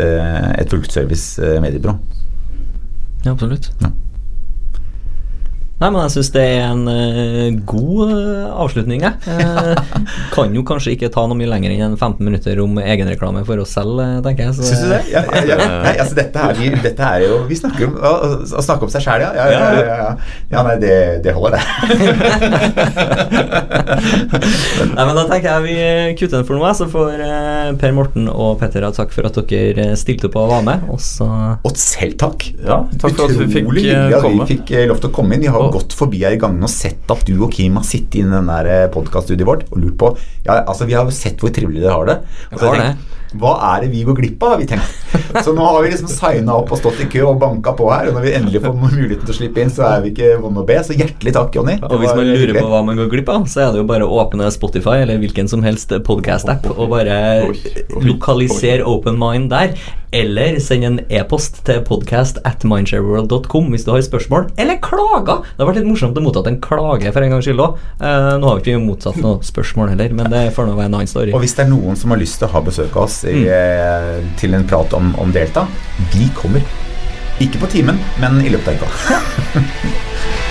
et 0.62 0.70
fullservice 0.70 1.42
mediebyrå. 1.64 1.98
Ja, 3.24 3.32
absolutt. 3.34 3.70
Ja. 3.82 3.90
Nei, 5.84 5.90
men 5.92 6.00
jeg 6.06 6.12
syns 6.14 6.30
det 6.32 6.42
er 6.48 6.62
en 6.70 6.86
uh, 6.88 7.52
god 7.68 8.08
uh, 8.08 8.52
avslutning, 8.64 9.02
jeg. 9.04 9.12
Eh, 9.34 9.74
kan 10.34 10.52
jo 10.54 10.62
kanskje 10.66 10.92
ikke 10.94 11.08
ta 11.12 11.24
noe 11.28 11.36
mye 11.36 11.48
lenger 11.50 11.72
enn 11.74 11.94
15 11.98 12.22
minutter 12.24 12.58
om 12.62 12.76
egenreklame 12.80 13.42
for 13.46 13.60
oss 13.62 13.72
selv, 13.74 13.98
eh, 14.00 14.20
tenker 14.24 14.46
jeg. 14.48 14.54
så- 14.56 14.66
Syns 14.68 14.82
du 14.84 14.88
det? 14.92 15.00
Ja, 15.12 15.22
ja, 15.26 15.42
ja. 15.50 15.56
Nei, 15.84 15.94
altså 16.00 16.16
dette, 16.18 16.38
her, 16.40 16.54
vi, 16.58 16.70
dette 16.84 17.08
er 17.08 17.24
jo 17.26 17.38
Vi 17.48 17.56
snakker 17.58 17.88
om 17.88 17.96
å, 17.98 18.12
å 18.44 18.62
snakke 18.64 18.86
om 18.86 18.92
seg 18.92 19.04
sjæl, 19.04 19.24
ja. 19.24 19.30
Ja, 19.36 19.44
ja, 19.50 19.58
ja, 19.60 19.82
ja, 19.84 19.96
ja. 20.00 20.10
ja 20.54 20.64
nei, 20.66 20.76
det, 20.82 20.94
det 21.26 21.34
holder, 21.36 21.58
det. 21.58 21.64
Nei, 24.94 25.04
men 25.04 25.14
Da 25.18 25.26
tenker 25.30 25.48
jeg 25.50 25.64
vi 25.66 25.76
kutter 26.20 26.36
den 26.38 26.48
for 26.48 26.58
nå, 26.60 26.72
så 26.78 26.88
får 26.90 27.24
Per 27.80 27.96
Morten 27.96 28.28
og 28.30 28.56
Petter 28.62 28.86
ha 28.86 28.92
takk 28.94 29.12
for 29.14 29.28
at 29.28 29.40
dere 29.50 29.90
stilte 30.00 30.30
opp 30.30 30.38
og 30.40 30.52
var 30.54 30.64
med. 30.66 30.86
Og 30.92 31.00
så 31.02 31.28
Og 31.60 31.74
selv 31.80 32.16
takk. 32.22 32.48
Ja, 32.62 32.82
takk 33.00 33.16
for 33.18 33.28
at 33.28 33.36
vi 33.40 33.50
fikk 33.58 33.68
Utrolig 33.68 33.84
komme. 34.22 34.44
vi 34.48 34.56
fikk 34.56 34.74
lov 34.92 35.02
til 35.02 35.10
å 35.10 35.14
komme 35.20 35.36
inn. 35.36 35.44
Vi 35.44 35.52
har 35.54 35.73
gått 35.74 35.96
forbi 35.98 36.22
her 36.24 36.36
i 36.36 36.40
gangene 36.40 36.68
og 36.68 36.72
sett 36.72 37.10
at 37.12 37.24
du 37.28 37.34
og 37.44 37.52
Kim 37.54 37.76
har 37.80 37.86
sittet 37.88 38.20
i 38.22 38.24
den 38.28 38.48
der 38.50 38.88
podkaststudioet 38.94 39.48
vårt 39.50 39.66
og 39.72 39.82
lurt 39.82 39.98
på 40.00 40.12
Ja, 40.46 40.60
altså, 40.62 40.86
vi 40.88 40.94
har 40.96 41.04
jo 41.08 41.14
sett 41.14 41.42
hvor 41.42 41.52
trivelig 41.54 41.82
dere 41.84 41.98
har 41.98 42.08
det. 42.12 42.16
Og 42.52 42.58
så 42.60 42.68
Har 42.70 42.78
jeg 42.78 42.82
det. 42.84 42.94
tenkt, 42.94 43.10
Hva 43.40 43.54
er 43.72 43.84
det 43.84 43.90
vi 43.94 44.04
går 44.06 44.18
glipp 44.20 44.42
av, 44.44 44.54
har 44.54 44.62
vi 44.62 44.68
tenkt. 44.70 45.00
Så 45.44 45.54
nå 45.54 45.64
har 45.66 45.82
vi 45.82 45.90
liksom 45.90 46.10
signa 46.10 46.54
opp 46.60 46.70
og 46.74 46.78
stått 46.78 47.00
i 47.02 47.08
kø 47.10 47.24
og 47.32 47.40
banka 47.42 47.74
på 47.74 47.88
her. 47.90 48.10
Og 48.10 48.16
når 48.18 48.26
vi 48.26 48.34
endelig 48.38 48.62
får 48.62 48.76
muligheten 48.78 49.26
til 49.26 49.34
å 49.34 49.38
slippe 49.40 49.62
inn, 49.62 49.72
så 49.74 49.86
er 49.88 50.04
vi 50.04 50.12
ikke 50.12 50.36
vonde 50.42 50.62
å 50.62 50.68
be. 50.68 50.78
Så 50.86 50.94
hjertelig 50.94 51.34
takk, 51.34 51.50
Jonny. 51.58 51.76
Og 51.82 51.96
hvis 52.02 52.14
man 52.14 52.30
lurer 52.30 52.54
på 52.60 52.68
hva 52.70 52.84
man 52.86 53.00
går 53.00 53.10
glipp 53.16 53.32
av, 53.34 53.48
så 53.50 53.66
er 53.66 53.74
det 53.74 53.82
jo 53.82 53.88
bare 53.90 54.06
å 54.06 54.22
åpne 54.22 54.50
Spotify 54.54 55.00
eller 55.02 55.18
hvilken 55.22 55.50
som 55.50 55.66
helst 55.66 55.90
podcast-app 56.06 56.70
og 56.74 56.86
bare 56.94 57.18
lokalisere 58.04 58.86
Open 58.86 59.18
Mind 59.18 59.50
der. 59.54 59.74
Eller 60.14 60.60
send 60.62 60.86
en 60.86 60.98
e-post 61.10 61.56
til 61.66 61.80
podcast 61.82 62.36
at 62.46 62.62
mindshareworld.com 62.70 63.72
hvis 63.72 63.82
du 63.82 63.90
har 63.90 64.04
spørsmål. 64.06 64.46
Eller 64.62 64.78
klager! 64.82 65.42
Det 65.42 65.58
har 65.58 65.70
vært 65.72 65.80
litt 65.80 65.88
morsomt 65.88 66.20
å 66.20 66.22
motta 66.22 66.44
en 66.46 66.60
klage 66.62 67.10
for 67.10 67.26
en 67.26 67.34
gangs 67.34 67.48
skyld 67.48 67.62
òg. 67.64 67.80
nå 67.98 68.46
har 68.46 68.60
vi 68.60 68.62
ikke 68.62 68.84
mottatt 68.84 69.18
noe 69.18 69.42
spørsmål 69.42 69.90
heller, 69.90 70.14
men 70.14 70.30
det 70.30 70.44
får 70.54 70.68
nå 70.68 70.76
være 70.78 70.92
en 70.92 70.98
annen 71.00 71.10
story. 71.10 71.34
Og 71.34 71.42
hvis 71.42 71.56
det 71.58 71.64
er 71.66 71.72
noen 71.72 71.98
som 71.98 72.14
har 72.14 72.22
lyst 72.22 72.38
til 72.38 72.46
å 72.46 72.54
ha 72.54 72.62
besøk 72.62 72.94
av 72.94 73.08
oss 73.08 73.23
i, 73.30 73.44
Mm. 73.44 73.48
eh, 73.48 74.24
til 74.40 74.54
en 74.54 74.66
prat 74.68 74.92
om, 74.92 75.14
om 75.18 75.32
Delta, 75.32 75.66
vi 76.12 76.28
kommer. 76.36 76.60
Ikke 77.40 77.58
på 77.58 77.66
timen, 77.66 77.98
men 78.20 78.40
i 78.46 78.48
løpet 78.52 78.68
av 78.68 78.74
uka. 78.74 79.20